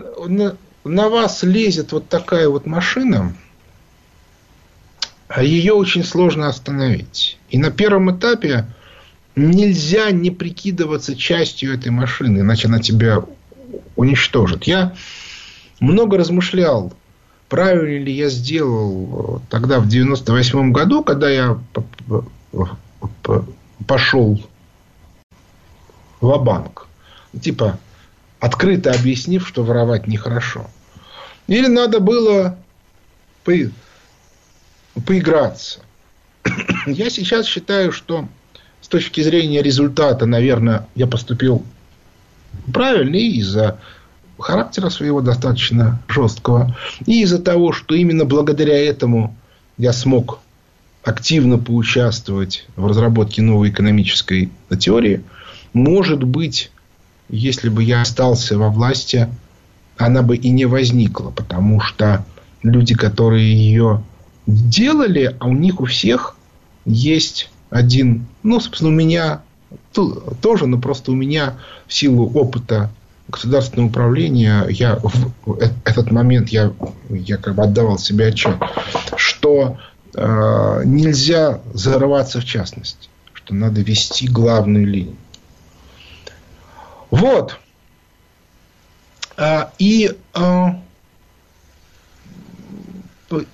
на 0.83 1.09
вас 1.09 1.43
лезет 1.43 1.91
вот 1.91 2.09
такая 2.09 2.49
вот 2.49 2.65
машина, 2.65 3.35
а 5.27 5.43
ее 5.43 5.73
очень 5.73 6.03
сложно 6.03 6.47
остановить. 6.47 7.37
И 7.49 7.57
на 7.57 7.71
первом 7.71 8.15
этапе 8.15 8.65
нельзя 9.35 10.11
не 10.11 10.29
прикидываться 10.29 11.15
частью 11.15 11.73
этой 11.73 11.91
машины, 11.91 12.39
иначе 12.39 12.67
она 12.67 12.79
тебя 12.79 13.23
уничтожит. 13.95 14.65
Я 14.65 14.93
много 15.79 16.17
размышлял, 16.17 16.93
правильно 17.49 18.05
ли 18.05 18.13
я 18.13 18.29
сделал 18.29 19.41
тогда 19.49 19.79
в 19.79 19.87
98 19.87 20.71
году, 20.71 21.03
когда 21.03 21.29
я 21.29 21.59
пошел 23.87 24.41
в 26.21 26.37
банк 26.37 26.87
Типа, 27.41 27.79
открыто 28.43 28.91
объяснив, 28.91 29.47
что 29.47 29.63
воровать 29.63 30.05
нехорошо. 30.05 30.69
Или 31.47 31.67
надо 31.67 32.01
было 32.01 32.57
по... 33.45 33.53
поиграться. 35.07 35.79
Я 36.85 37.09
сейчас 37.09 37.45
считаю, 37.45 37.93
что 37.93 38.27
с 38.81 38.89
точки 38.89 39.21
зрения 39.21 39.61
результата, 39.61 40.25
наверное, 40.25 40.87
я 40.93 41.07
поступил 41.07 41.63
правильно 42.73 43.15
и 43.15 43.37
из-за 43.37 43.79
характера 44.37 44.89
своего 44.89 45.21
достаточно 45.21 46.01
жесткого, 46.09 46.75
и 47.05 47.21
из-за 47.21 47.39
того, 47.39 47.71
что 47.71 47.95
именно 47.95 48.25
благодаря 48.25 48.77
этому 48.77 49.37
я 49.77 49.93
смог 49.93 50.39
активно 51.01 51.57
поучаствовать 51.57 52.65
в 52.75 52.85
разработке 52.87 53.41
новой 53.41 53.69
экономической 53.69 54.51
теории, 54.77 55.23
может 55.71 56.25
быть, 56.25 56.72
если 57.29 57.69
бы 57.69 57.83
я 57.83 58.01
остался 58.01 58.57
во 58.57 58.69
власти, 58.69 59.29
она 59.97 60.21
бы 60.21 60.35
и 60.35 60.49
не 60.49 60.65
возникла, 60.65 61.29
потому 61.31 61.79
что 61.79 62.25
люди, 62.63 62.95
которые 62.95 63.53
ее 63.53 64.03
делали, 64.47 65.35
а 65.39 65.47
у 65.47 65.53
них 65.53 65.79
у 65.79 65.85
всех 65.85 66.35
есть 66.85 67.49
один, 67.69 68.25
ну, 68.43 68.59
собственно, 68.59 68.89
у 68.91 68.93
меня 68.93 69.41
тоже, 70.41 70.67
но 70.67 70.79
просто 70.79 71.11
у 71.11 71.15
меня 71.15 71.55
в 71.87 71.93
силу 71.93 72.29
опыта 72.33 72.91
государственного 73.27 73.89
управления, 73.89 74.65
я 74.69 74.99
в 75.45 75.59
этот 75.85 76.11
момент 76.11 76.49
я, 76.49 76.73
я 77.09 77.37
как 77.37 77.55
бы 77.55 77.63
отдавал 77.63 77.97
себе 77.97 78.27
отчет, 78.27 78.57
что 79.15 79.77
э, 80.13 80.81
нельзя 80.85 81.61
зарываться 81.73 82.41
в 82.41 82.45
частности, 82.45 83.09
что 83.33 83.55
надо 83.55 83.81
вести 83.81 84.27
главную 84.27 84.85
линию. 84.85 85.15
Вот. 87.13 87.59
А, 89.37 89.71
и, 89.77 90.17
а, 90.33 90.81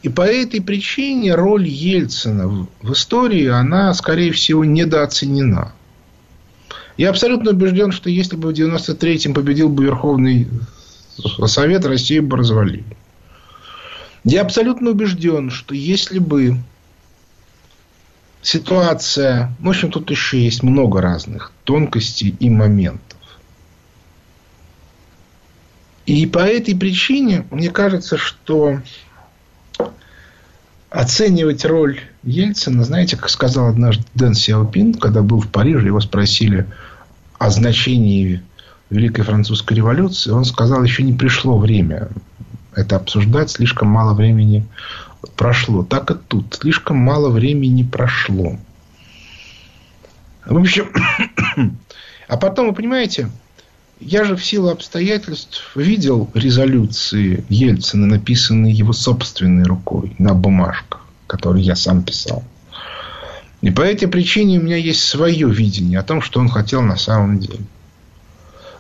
и 0.02 0.08
по 0.08 0.22
этой 0.22 0.62
причине 0.62 1.36
роль 1.36 1.68
Ельцина 1.68 2.48
в 2.82 2.94
истории, 2.94 3.48
она, 3.48 3.94
скорее 3.94 4.32
всего, 4.32 4.64
недооценена. 4.64 5.74
Я 6.96 7.10
абсолютно 7.10 7.52
убежден, 7.52 7.92
что 7.92 8.10
если 8.10 8.38
бы 8.38 8.54
в 8.54 8.54
93-м 8.54 9.34
победил 9.34 9.68
бы 9.68 9.84
Верховный 9.84 10.48
Совет, 11.46 11.86
Россию 11.86 12.24
бы 12.24 12.38
развалили. 12.38 12.86
Я 14.24 14.44
абсолютно 14.44 14.92
убежден, 14.92 15.50
что 15.50 15.76
если 15.76 16.20
бы 16.20 16.56
ситуация... 18.42 19.54
В 19.60 19.68
общем, 19.68 19.92
тут 19.92 20.10
еще 20.12 20.42
есть 20.42 20.64
много 20.64 21.02
разных 21.02 21.52
тонкостей 21.66 22.34
и 22.40 22.50
моментов. 22.50 23.19
И 26.10 26.26
по 26.26 26.40
этой 26.40 26.76
причине 26.76 27.46
мне 27.52 27.70
кажется, 27.70 28.18
что 28.18 28.82
оценивать 30.90 31.66
роль 31.66 32.00
Ельцина, 32.24 32.84
знаете, 32.84 33.16
как 33.16 33.30
сказал 33.30 33.68
однажды 33.68 34.04
Дэн 34.16 34.34
Сяопин, 34.34 34.96
когда 34.96 35.22
был 35.22 35.40
в 35.40 35.50
Париже, 35.50 35.86
его 35.86 36.00
спросили 36.00 36.66
о 37.38 37.52
значении 37.52 38.42
Великой 38.90 39.22
Французской 39.22 39.76
революции, 39.76 40.32
он 40.32 40.46
сказал, 40.46 40.84
еще 40.84 41.04
не 41.04 41.14
пришло 41.14 41.60
время 41.60 42.10
это 42.74 42.96
обсуждать, 42.96 43.52
слишком 43.52 43.90
мало 43.90 44.16
времени 44.16 44.66
прошло. 45.36 45.84
Так 45.84 46.10
и 46.10 46.16
тут, 46.16 46.58
слишком 46.60 46.98
мало 46.98 47.30
времени 47.30 47.84
прошло. 47.84 48.58
В 50.44 50.58
общем, 50.58 50.92
а 52.28 52.38
потом, 52.38 52.70
вы 52.70 52.74
понимаете, 52.74 53.30
я 54.00 54.24
же 54.24 54.36
в 54.36 54.46
силу 54.46 54.70
обстоятельств 54.70 55.72
видел 55.76 56.30
резолюции 56.34 57.44
Ельцина, 57.50 58.08
написанные 58.08 58.74
его 58.74 58.94
собственной 58.94 59.64
рукой 59.64 60.16
на 60.18 60.34
бумажках, 60.34 61.06
которые 61.28 61.66
я 61.66 61.76
сам 61.76 62.04
писал. 62.04 62.44
И 63.62 63.72
по 63.72 63.82
этой 63.82 64.08
причине 64.08 64.60
у 64.60 64.64
меня 64.64 64.78
есть 64.78 65.02
свое 65.02 65.50
видение 65.50 66.00
о 66.00 66.04
том, 66.04 66.22
что 66.22 66.40
он 66.40 66.48
хотел 66.48 66.82
на 66.82 66.96
самом 66.96 67.40
деле. 67.40 67.60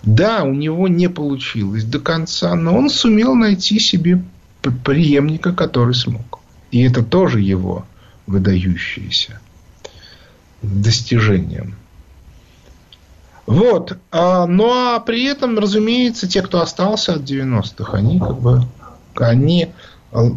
Да, 0.03 0.43
у 0.43 0.53
него 0.53 0.87
не 0.87 1.09
получилось 1.09 1.83
до 1.83 1.99
конца, 1.99 2.55
но 2.55 2.77
он 2.77 2.89
сумел 2.89 3.35
найти 3.35 3.79
себе 3.79 4.23
преемника, 4.61 5.51
который 5.51 5.93
смог. 5.93 6.39
И 6.71 6.81
это 6.81 7.03
тоже 7.03 7.41
его 7.41 7.85
выдающееся 8.25 9.41
достижение. 10.61 11.73
Вот. 13.49 13.97
А, 14.11 14.45
ну, 14.45 14.69
а 14.71 14.99
при 14.99 15.25
этом, 15.25 15.57
разумеется, 15.57 16.29
те, 16.29 16.43
кто 16.43 16.61
остался 16.61 17.15
от 17.15 17.21
90-х, 17.21 17.97
они 17.97 18.19
как 18.19 18.39
бы 18.39 18.61
они 19.15 19.71
а, 20.11 20.27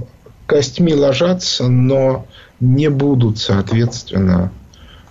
костьми 0.46 0.94
ложатся, 0.94 1.68
но 1.68 2.24
не 2.58 2.88
будут, 2.88 3.38
соответственно, 3.38 4.50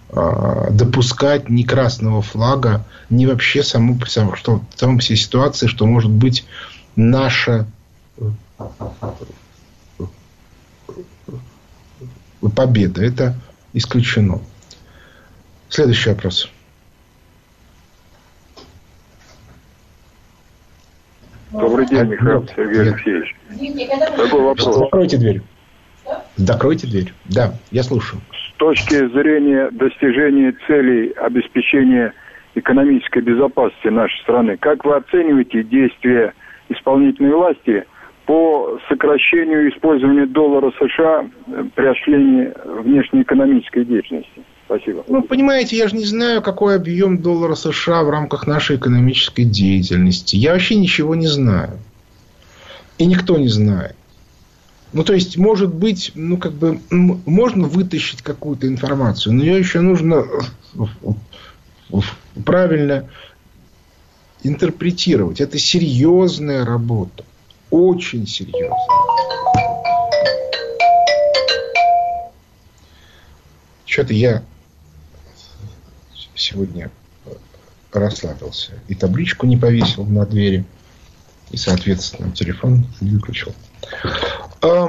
а, 0.10 0.72
допускать 0.72 1.48
ни 1.48 1.62
красного 1.62 2.24
флага, 2.24 2.84
ни 3.12 3.28
вообще 3.28 3.62
саму, 3.62 4.00
что, 4.04 4.64
саму 4.76 4.98
все 4.98 5.16
ситуации, 5.16 5.68
что 5.68 5.86
может 5.86 6.10
быть 6.10 6.44
наша 6.96 7.68
победа. 12.56 13.06
Это 13.06 13.36
исключено. 13.74 14.40
Следующий 15.70 16.10
вопрос. 16.10 16.50
Добрый 21.52 21.86
день, 21.86 22.06
Михаил 22.06 22.48
Сергей 22.56 22.82
Алексеевич. 22.82 23.36
Такой 24.16 24.42
вопрос. 24.42 24.78
Закройте 24.78 25.18
дверь. 25.18 25.42
Закройте 26.38 26.88
дверь. 26.88 27.14
Да, 27.26 27.54
я 27.72 27.84
слушаю. 27.84 28.22
С 28.32 28.58
точки 28.58 29.08
зрения 29.10 29.70
достижения 29.72 30.56
целей 30.68 31.12
обеспечения 31.12 32.14
экономической 32.56 33.22
безопасности 33.22 33.88
нашей 33.88 34.20
страны, 34.22 34.58
как 34.58 34.86
вы 34.86 34.96
оцениваете 34.96 35.64
действия 35.64 36.34
исполнительной 36.70 37.34
власти 37.34 37.86
по 38.26 38.80
сокращению 38.88 39.72
использования 39.72 40.26
доллара 40.26 40.72
США 40.80 41.30
при 41.76 41.86
осуществлении 41.86 42.54
внешнеэкономической 42.82 43.86
деятельности? 43.86 44.44
Спасибо. 44.66 45.04
Ну, 45.08 45.22
понимаете, 45.24 45.76
я 45.76 45.90
же 45.90 45.98
не 45.98 46.06
знаю, 46.06 46.42
какой 46.42 46.78
объем 46.78 47.18
доллара 47.18 47.56
США 47.56 48.04
в 48.04 48.10
рамках 48.10 48.48
нашей 48.48 48.78
экономической 48.78 49.44
деятельности. 49.44 50.38
Я 50.38 50.54
вообще 50.54 50.76
ничего 50.76 51.14
не 51.16 51.28
знаю. 51.28 51.80
И 52.98 53.06
никто 53.06 53.38
не 53.38 53.50
знает. 53.50 53.96
Ну, 54.94 55.04
то 55.04 55.14
есть, 55.14 55.38
может 55.38 55.74
быть, 55.74 56.12
ну, 56.16 56.38
как 56.38 56.54
бы, 56.54 56.80
можно 56.90 57.68
вытащить 57.68 58.22
какую-то 58.22 58.68
информацию, 58.68 59.34
но 59.34 59.44
ее 59.44 59.58
еще 59.58 59.82
нужно 59.82 60.26
правильно 62.46 63.10
интерпретировать. 64.44 65.42
Это 65.42 65.58
серьезная 65.58 66.66
работа. 66.66 67.26
Очень 67.72 68.28
серьезная. 68.28 68.78
Что-то 73.86 74.14
я 74.14 74.44
сегодня 76.36 76.92
расслабился. 77.92 78.74
И 78.88 78.96
табличку 78.96 79.46
не 79.46 79.58
повесил 79.58 80.06
на 80.06 80.26
двери. 80.26 80.66
И, 81.52 81.58
соответственно, 81.58 82.32
телефон 82.32 82.86
выключил. 83.02 83.54
Э, 84.62 84.88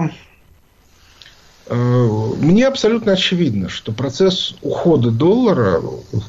мне 1.72 2.66
абсолютно 2.66 3.12
очевидно, 3.12 3.68
что 3.68 3.92
процесс 3.92 4.54
ухода 4.62 5.10
доллара 5.10 5.80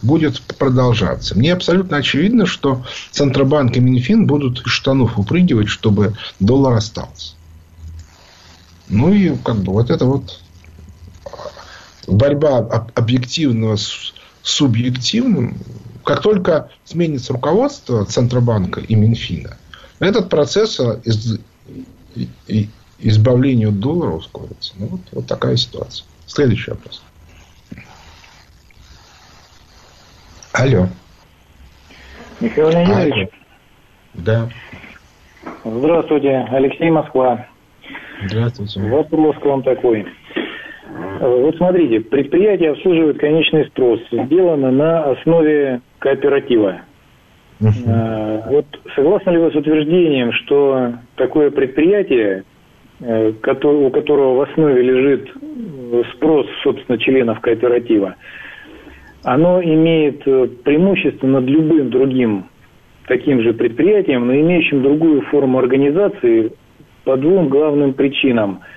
будет 0.02 0.42
продолжаться. 0.42 1.38
Мне 1.38 1.54
абсолютно 1.54 1.98
очевидно, 1.98 2.46
что 2.46 2.86
Центробанк 3.12 3.76
и 3.76 3.80
Минфин 3.80 4.26
будут 4.26 4.66
из 4.66 4.72
штанов 4.72 5.20
упрыгивать, 5.20 5.68
чтобы 5.68 6.16
доллар 6.40 6.78
остался. 6.78 7.34
Ну 8.88 9.14
и 9.14 9.36
как 9.44 9.58
бы 9.58 9.74
вот 9.74 9.90
это 9.90 10.06
вот 10.06 10.40
борьба 12.08 12.58
объективного 12.96 13.76
с 13.76 14.14
субъективным, 14.44 15.58
как 16.04 16.22
только 16.22 16.70
сменится 16.86 17.34
руководство 17.34 18.06
Центробанка 18.06 18.82
и 18.82 18.96
Минфина, 18.96 19.58
этот 20.00 20.30
процесс 20.30 20.80
из, 21.04 21.40
избавления 23.00 23.70
от 23.70 23.80
доллара 23.80 24.12
ускорится. 24.12 24.74
Ну, 24.78 24.88
вот, 24.88 25.02
вот 25.12 25.28
такая 25.28 25.56
ситуация. 25.56 26.06
Следующий 26.26 26.72
вопрос. 26.72 27.04
Алло. 30.54 30.88
Михаил 32.40 32.70
Леонидович. 32.70 33.30
Да. 34.14 34.50
Здравствуйте, 35.66 36.46
Алексей 36.52 36.90
Москва. 36.90 37.48
Здравствуйте. 38.28 38.82
Вопрос 38.82 39.36
к 39.38 39.46
вам 39.46 39.64
такой. 39.64 40.06
Вот 41.20 41.56
смотрите, 41.58 42.02
предприятие 42.02 42.72
обслуживает 42.72 43.20
конечный 43.20 43.66
спрос. 43.68 44.00
Сделано 44.12 44.72
на 44.72 45.12
основе 45.12 45.82
кооператива. 46.00 46.82
Uh-huh. 47.60 48.50
Вот 48.50 48.66
согласны 48.96 49.32
ли 49.32 49.38
вы 49.38 49.52
с 49.52 49.56
утверждением, 49.56 50.34
что 50.34 50.94
такое 51.16 51.50
предприятие, 51.50 52.44
у 53.06 53.90
которого 53.90 54.36
в 54.36 54.42
основе 54.50 54.82
лежит 54.82 55.30
спрос, 56.14 56.48
собственно, 56.64 56.98
членов 56.98 57.40
кооператива, 57.42 58.16
оно 59.24 59.62
имеет 59.62 60.22
э, 60.26 60.48
преимущество 60.64 61.28
над 61.28 61.46
любым 61.46 61.90
другим 61.90 62.46
таким 63.08 63.42
же 63.42 63.54
предприятием, 63.54 64.28
но 64.28 64.36
имеющим 64.36 64.82
другую 64.82 65.22
форму 65.24 65.60
организации 65.60 66.52
по 67.04 67.16
двум 67.18 67.50
главным 67.50 67.94
причинам– 67.94 68.62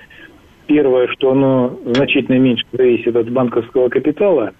Первое, 0.67 1.07
что 1.07 1.31
оно 1.31 1.79
значительно 1.85 2.37
меньше 2.37 2.65
зависит 2.73 3.15
от 3.15 3.29
банковского 3.29 3.87
капитала. 3.87 4.51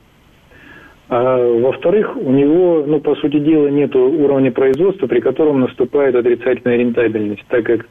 А 1.09 1.59
во-вторых, 1.59 2.15
у 2.15 2.31
него, 2.31 2.85
ну, 2.87 2.99
по 3.01 3.15
сути 3.15 3.39
дела, 3.39 3.67
нет 3.67 3.95
уровня 3.95 4.51
производства, 4.51 5.07
при 5.07 5.19
котором 5.19 5.59
наступает 5.59 6.15
отрицательная 6.15 6.77
рентабельность, 6.77 7.45
так 7.49 7.65
как 7.65 7.87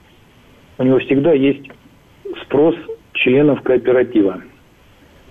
у 0.78 0.84
него 0.84 0.98
всегда 1.00 1.32
есть 1.32 1.68
спрос 2.44 2.74
членов 3.12 3.62
кооператива. 3.62 4.42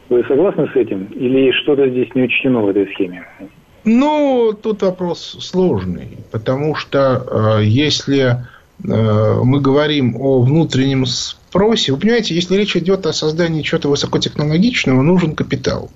Вы 0.10 0.24
согласны 0.28 0.68
с 0.72 0.76
этим? 0.76 1.06
Или 1.06 1.52
что-то 1.64 1.90
здесь 1.90 2.14
не 2.14 2.24
учтено 2.24 2.62
в 2.62 2.70
этой 2.70 2.88
схеме? 2.94 3.26
Ну, 3.84 4.54
тут 4.60 4.82
вопрос 4.82 5.38
сложный, 5.42 6.18
потому 6.32 6.76
что 6.76 7.60
э, 7.60 7.66
если 7.66 8.22
э, 8.24 8.36
мы 9.44 9.62
говорим 9.62 10.16
о 10.20 10.42
внутреннем 10.42 11.06
спросе, 11.06 11.92
вы 11.92 12.00
понимаете, 12.00 12.34
если 12.34 12.56
речь 12.56 12.76
идет 12.76 13.06
о 13.06 13.14
создании 13.14 13.62
чего-то 13.62 13.90
высокотехнологичного, 13.90 15.02
нужен 15.02 15.36
капитал. 15.36 15.92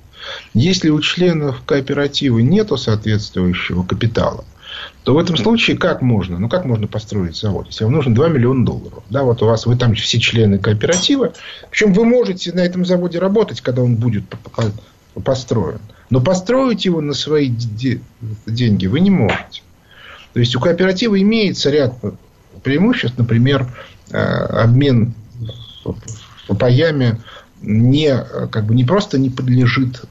Если 0.53 0.89
у 0.89 0.99
членов 1.01 1.63
кооператива 1.65 2.39
нет 2.39 2.69
соответствующего 2.69 3.83
капитала, 3.83 4.45
то 5.09 5.15
в 5.15 5.17
этом 5.17 5.37
случае 5.37 5.75
как 5.75 6.03
можно? 6.03 6.37
Ну, 6.37 6.47
как 6.47 6.65
можно 6.65 6.85
построить 6.85 7.35
завод? 7.35 7.65
Если 7.65 7.83
вам 7.83 7.93
нужно 7.93 8.13
2 8.13 8.29
миллиона 8.29 8.63
долларов. 8.63 9.03
Да, 9.09 9.23
вот 9.23 9.41
у 9.41 9.47
вас, 9.47 9.65
вы 9.65 9.75
там 9.75 9.95
все 9.95 10.19
члены 10.19 10.59
кооператива. 10.59 11.33
Причем 11.71 11.93
вы 11.93 12.05
можете 12.05 12.53
на 12.53 12.59
этом 12.59 12.85
заводе 12.85 13.17
работать, 13.17 13.59
когда 13.61 13.81
он 13.81 13.95
будет 13.95 14.25
построен. 15.23 15.79
Но 16.11 16.21
построить 16.21 16.85
его 16.85 17.01
на 17.01 17.15
свои 17.15 17.51
деньги 18.45 18.85
вы 18.85 18.99
не 18.99 19.09
можете. 19.09 19.63
То 20.33 20.41
есть, 20.41 20.55
у 20.55 20.59
кооператива 20.59 21.19
имеется 21.19 21.71
ряд 21.71 21.95
преимуществ. 22.61 23.17
Например, 23.17 23.65
э, 24.11 24.15
обмен 24.15 25.15
паями 26.59 27.19
не, 27.63 28.15
как 28.51 28.65
бы 28.65 28.75
не 28.75 28.83
просто 28.83 29.17
не 29.17 29.31
подлежит 29.31 30.03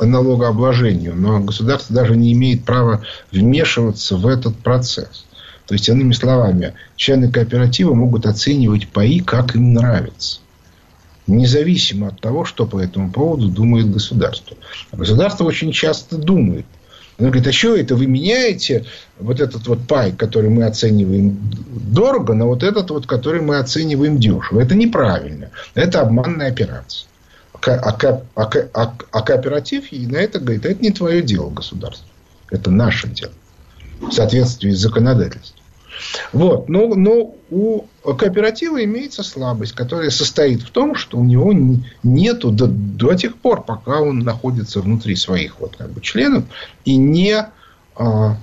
налогообложению, 0.00 1.14
но 1.16 1.40
государство 1.40 1.94
даже 1.94 2.16
не 2.16 2.32
имеет 2.32 2.64
права 2.64 3.02
вмешиваться 3.32 4.16
в 4.16 4.26
этот 4.26 4.56
процесс. 4.56 5.26
То 5.66 5.74
есть, 5.74 5.88
иными 5.88 6.12
словами, 6.12 6.74
члены 6.96 7.30
кооператива 7.30 7.94
могут 7.94 8.26
оценивать 8.26 8.88
паи, 8.88 9.18
как 9.18 9.54
им 9.54 9.74
нравится. 9.74 10.40
Независимо 11.26 12.08
от 12.08 12.20
того, 12.20 12.46
что 12.46 12.66
по 12.66 12.80
этому 12.80 13.12
поводу 13.12 13.48
думает 13.48 13.90
государство. 13.90 14.56
Государство 14.92 15.44
очень 15.44 15.72
часто 15.72 16.16
думает 16.16 16.64
он 17.18 17.26
говорит, 17.26 17.48
а 17.48 17.52
что 17.52 17.74
это 17.74 17.96
вы 17.96 18.06
меняете 18.06 18.84
вот 19.18 19.40
этот 19.40 19.66
вот 19.66 19.86
пай, 19.88 20.12
который 20.12 20.50
мы 20.50 20.64
оцениваем 20.64 21.36
дорого, 21.92 22.32
на 22.32 22.46
вот 22.46 22.62
этот 22.62 22.90
вот, 22.90 23.06
который 23.06 23.40
мы 23.40 23.58
оцениваем 23.58 24.18
дешево. 24.18 24.60
Это 24.60 24.76
неправильно. 24.76 25.50
Это 25.74 26.00
обманная 26.00 26.48
операция. 26.48 27.07
А, 27.74 28.20
а, 28.34 28.52
а, 28.74 28.94
а, 29.12 29.22
кооператив 29.22 29.92
и 29.92 30.06
на 30.06 30.16
это 30.16 30.38
говорит, 30.38 30.64
это 30.64 30.82
не 30.82 30.90
твое 30.90 31.22
дело, 31.22 31.50
государство. 31.50 32.06
Это 32.50 32.70
наше 32.70 33.08
дело. 33.08 33.32
в 34.00 34.12
соответствии 34.12 34.70
с 34.70 34.78
законодательством. 34.78 35.58
Вот. 36.32 36.68
Но, 36.68 36.94
но 36.94 37.34
у 37.50 37.82
кооператива 38.02 38.82
имеется 38.84 39.22
слабость, 39.22 39.72
которая 39.72 40.10
состоит 40.10 40.62
в 40.62 40.70
том, 40.70 40.94
что 40.94 41.18
у 41.18 41.24
него 41.24 41.52
нету 42.02 42.50
до, 42.50 42.66
до 42.68 43.14
тех 43.14 43.36
пор, 43.36 43.64
пока 43.64 44.00
он 44.00 44.20
находится 44.20 44.80
внутри 44.80 45.16
своих 45.16 45.58
вот, 45.58 45.76
как 45.76 45.90
бы, 45.90 46.00
членов 46.00 46.44
и 46.84 46.96
не 46.96 47.46
а, 47.96 48.36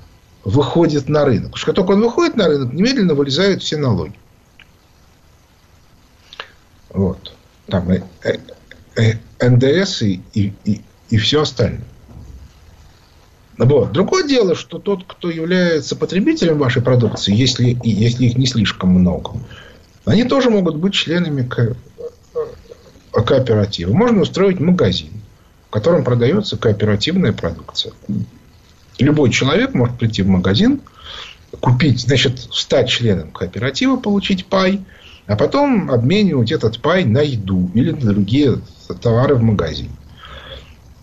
выходит 0.43 1.07
на 1.09 1.25
рынок. 1.25 1.53
Потому 1.53 1.57
что 1.57 1.65
как 1.67 1.75
только 1.75 1.91
он 1.91 2.01
выходит 2.01 2.35
на 2.35 2.47
рынок, 2.47 2.73
немедленно 2.73 3.15
вылезают 3.15 3.63
все 3.63 3.77
налоги. 3.77 4.13
Вот. 6.89 7.33
Там 7.67 7.89
э, 7.89 8.03
э, 8.23 8.37
НДС 8.95 10.01
и, 10.01 10.21
и, 10.33 10.53
и, 11.09 11.17
все 11.17 11.41
остальное. 11.41 11.81
Вот. 13.57 13.91
Другое 13.91 14.27
дело, 14.27 14.55
что 14.55 14.79
тот, 14.79 15.05
кто 15.07 15.29
является 15.29 15.95
потребителем 15.95 16.57
вашей 16.57 16.81
продукции, 16.81 17.33
если, 17.33 17.77
если 17.83 18.25
их 18.25 18.37
не 18.37 18.47
слишком 18.47 18.89
много, 18.89 19.31
они 20.05 20.23
тоже 20.25 20.49
могут 20.49 20.75
быть 20.75 20.93
членами 20.93 21.47
ко- 21.47 21.75
кооператива. 23.11 23.93
Можно 23.93 24.21
устроить 24.21 24.59
магазин, 24.59 25.21
в 25.69 25.71
котором 25.71 26.03
продается 26.03 26.57
кооперативная 26.57 27.31
продукция. 27.31 27.93
Любой 28.99 29.29
человек 29.31 29.73
может 29.73 29.97
прийти 29.97 30.21
в 30.21 30.27
магазин, 30.27 30.81
купить, 31.59 32.01
значит, 32.01 32.39
стать 32.51 32.89
членом 32.89 33.31
кооператива, 33.31 33.95
получить 33.95 34.45
пай, 34.45 34.81
а 35.27 35.35
потом 35.35 35.89
обменивать 35.89 36.51
этот 36.51 36.79
пай 36.81 37.03
на 37.03 37.21
еду 37.21 37.69
или 37.73 37.91
на 37.91 38.13
другие 38.13 38.59
товары 39.01 39.35
в 39.35 39.43
магазине. 39.43 39.91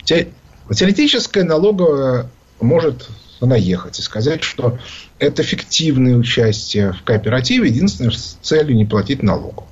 Теоретическая 0.04 1.44
налоговая 1.44 2.30
может 2.60 3.08
наехать 3.40 3.98
и 3.98 4.02
сказать, 4.02 4.42
что 4.42 4.78
это 5.18 5.42
фиктивное 5.42 6.16
участие 6.16 6.92
в 6.92 7.02
кооперативе, 7.02 7.68
единственное, 7.68 8.12
с 8.12 8.38
целью 8.40 8.76
не 8.76 8.84
платить 8.84 9.22
налогов. 9.22 9.64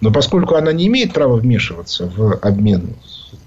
Но 0.00 0.10
поскольку 0.10 0.54
она 0.54 0.72
не 0.72 0.86
имеет 0.86 1.12
права 1.12 1.36
вмешиваться 1.36 2.06
в 2.06 2.36
обмен 2.36 2.96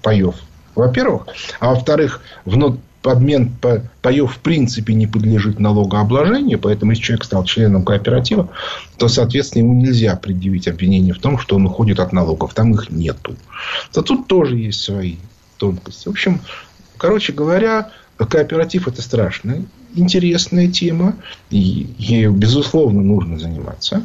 паев, 0.02 0.36
во-первых, 0.74 1.26
а 1.60 1.70
во-вторых, 1.70 2.22
в 2.44 2.56
обмен 3.04 3.52
паев 4.00 4.34
в 4.34 4.38
принципе 4.38 4.94
не 4.94 5.06
подлежит 5.06 5.58
налогообложению, 5.58 6.58
поэтому 6.58 6.92
если 6.92 7.04
человек 7.04 7.24
стал 7.24 7.44
членом 7.44 7.84
кооператива, 7.84 8.48
то, 8.98 9.08
соответственно, 9.08 9.62
ему 9.62 9.74
нельзя 9.74 10.16
предъявить 10.16 10.68
обвинение 10.68 11.14
в 11.14 11.18
том, 11.18 11.38
что 11.38 11.56
он 11.56 11.66
уходит 11.66 12.00
от 12.00 12.12
налогов. 12.12 12.54
Там 12.54 12.72
их 12.74 12.90
нету. 12.90 13.36
То 13.92 14.02
тут 14.02 14.26
тоже 14.28 14.56
есть 14.56 14.80
свои 14.80 15.16
тонкости. 15.56 16.08
В 16.08 16.12
общем, 16.12 16.40
короче 16.96 17.32
говоря, 17.32 17.90
Кооператив 18.18 18.88
это 18.88 19.02
страшная, 19.02 19.64
интересная 19.94 20.68
тема. 20.68 21.16
И 21.50 21.88
ею, 21.98 22.32
безусловно, 22.32 23.02
нужно 23.02 23.38
заниматься. 23.38 24.04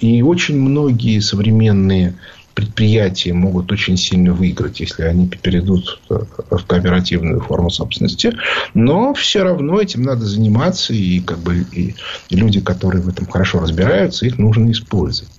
И 0.00 0.22
очень 0.22 0.58
многие 0.58 1.20
современные 1.20 2.14
предприятия 2.56 3.32
могут 3.32 3.70
очень 3.70 3.96
сильно 3.96 4.32
выиграть, 4.32 4.80
если 4.80 5.04
они 5.04 5.28
перейдут 5.28 6.00
в 6.08 6.66
кооперативную 6.66 7.40
форму 7.40 7.70
собственности. 7.70 8.36
Но 8.74 9.14
все 9.14 9.44
равно 9.44 9.80
этим 9.80 10.02
надо 10.02 10.24
заниматься. 10.24 10.92
И, 10.92 11.20
как 11.20 11.38
бы, 11.38 11.64
и, 11.70 11.94
люди, 12.30 12.60
которые 12.60 13.02
в 13.02 13.08
этом 13.08 13.26
хорошо 13.26 13.60
разбираются, 13.60 14.26
их 14.26 14.38
нужно 14.38 14.72
использовать. 14.72 15.30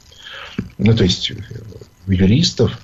Ну, 0.77 0.95
то 0.95 1.03
есть, 1.03 1.33
юристов, 2.07 2.79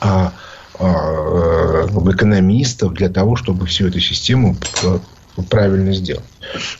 а 0.00 0.32
Э, 0.80 1.86
экономистов 2.10 2.94
для 2.94 3.10
того, 3.10 3.36
чтобы 3.36 3.66
всю 3.66 3.88
эту 3.88 4.00
систему 4.00 4.56
э, 4.82 4.98
правильно 5.50 5.92
сделать. 5.92 6.24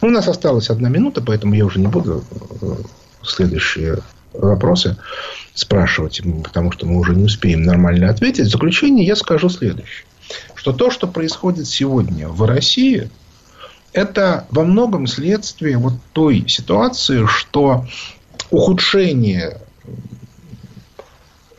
Ну, 0.00 0.08
у 0.08 0.10
нас 0.10 0.26
осталась 0.26 0.70
одна 0.70 0.88
минута, 0.88 1.20
поэтому 1.20 1.54
я 1.54 1.66
уже 1.66 1.78
не 1.80 1.86
буду 1.86 2.24
э, 2.62 2.76
следующие 3.22 3.98
вопросы 4.32 4.96
спрашивать, 5.54 6.20
потому 6.44 6.72
что 6.72 6.86
мы 6.86 6.98
уже 6.98 7.14
не 7.14 7.24
успеем 7.24 7.62
нормально 7.62 8.08
ответить. 8.08 8.46
В 8.46 8.50
заключение 8.50 9.06
я 9.06 9.16
скажу 9.16 9.48
следующее. 9.48 10.06
Что 10.54 10.72
то, 10.72 10.90
что 10.90 11.06
происходит 11.08 11.66
сегодня 11.66 12.28
в 12.28 12.44
России, 12.44 13.10
это 13.92 14.46
во 14.50 14.64
многом 14.64 15.06
следствие 15.06 15.76
вот 15.78 15.94
той 16.12 16.44
ситуации, 16.48 17.26
что 17.26 17.86
ухудшение 18.50 19.58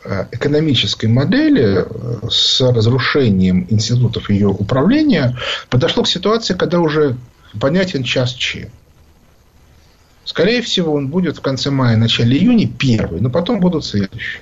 Э, 0.04 0.26
экономической 0.32 1.06
модели 1.06 1.86
э, 1.86 2.28
с 2.28 2.60
разрушением 2.60 3.68
институтов 3.70 4.32
ее 4.32 4.48
управления 4.48 5.38
подошло 5.70 6.02
к 6.02 6.08
ситуации, 6.08 6.56
когда 6.56 6.80
уже 6.80 7.18
понятен 7.60 8.04
час 8.04 8.34
Ч. 8.34 8.72
Скорее 10.32 10.62
всего, 10.62 10.94
он 10.94 11.10
будет 11.10 11.36
в 11.36 11.42
конце 11.42 11.72
мая, 11.72 11.98
начале 11.98 12.38
июня 12.38 12.66
первый, 12.66 13.20
но 13.20 13.30
потом 13.30 13.60
будут 13.60 13.84
следующие. 13.84 14.42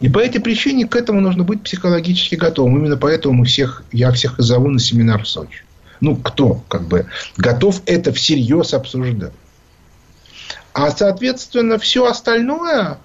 И 0.00 0.08
по 0.08 0.20
этой 0.20 0.40
причине 0.40 0.86
к 0.86 0.96
этому 0.96 1.20
нужно 1.20 1.44
быть 1.44 1.62
психологически 1.62 2.36
готовым. 2.36 2.78
Именно 2.78 2.96
поэтому 2.96 3.34
мы 3.34 3.44
всех, 3.44 3.84
я 3.92 4.10
всех 4.10 4.38
и 4.38 4.42
зову 4.42 4.70
на 4.70 4.78
семинар 4.78 5.24
в 5.24 5.28
Сочи. 5.28 5.64
Ну, 6.00 6.16
кто 6.16 6.62
как 6.68 6.88
бы 6.88 7.08
готов 7.36 7.82
это 7.84 8.10
всерьез 8.10 8.72
обсуждать. 8.72 9.34
А, 10.72 10.90
соответственно, 10.92 11.78
все 11.78 12.06
остальное 12.06 12.96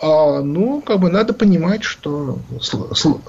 а, 0.00 0.42
ну, 0.42 0.80
как 0.80 1.00
бы 1.00 1.10
надо 1.10 1.32
понимать, 1.32 1.82
что 1.82 2.38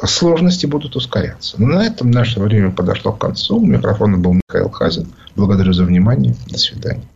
сложности 0.03 0.67
будут 0.67 0.95
ускоряться. 0.95 1.55
Но 1.57 1.65
на 1.65 1.83
этом 1.83 2.11
наше 2.11 2.39
время 2.39 2.69
подошло 2.69 3.11
к 3.11 3.17
концу. 3.17 3.57
У 3.57 3.65
микрофона 3.65 4.19
был 4.19 4.33
Михаил 4.33 4.69
Хазин. 4.69 5.11
Благодарю 5.35 5.73
за 5.73 5.83
внимание. 5.83 6.35
До 6.47 6.59
свидания. 6.59 7.07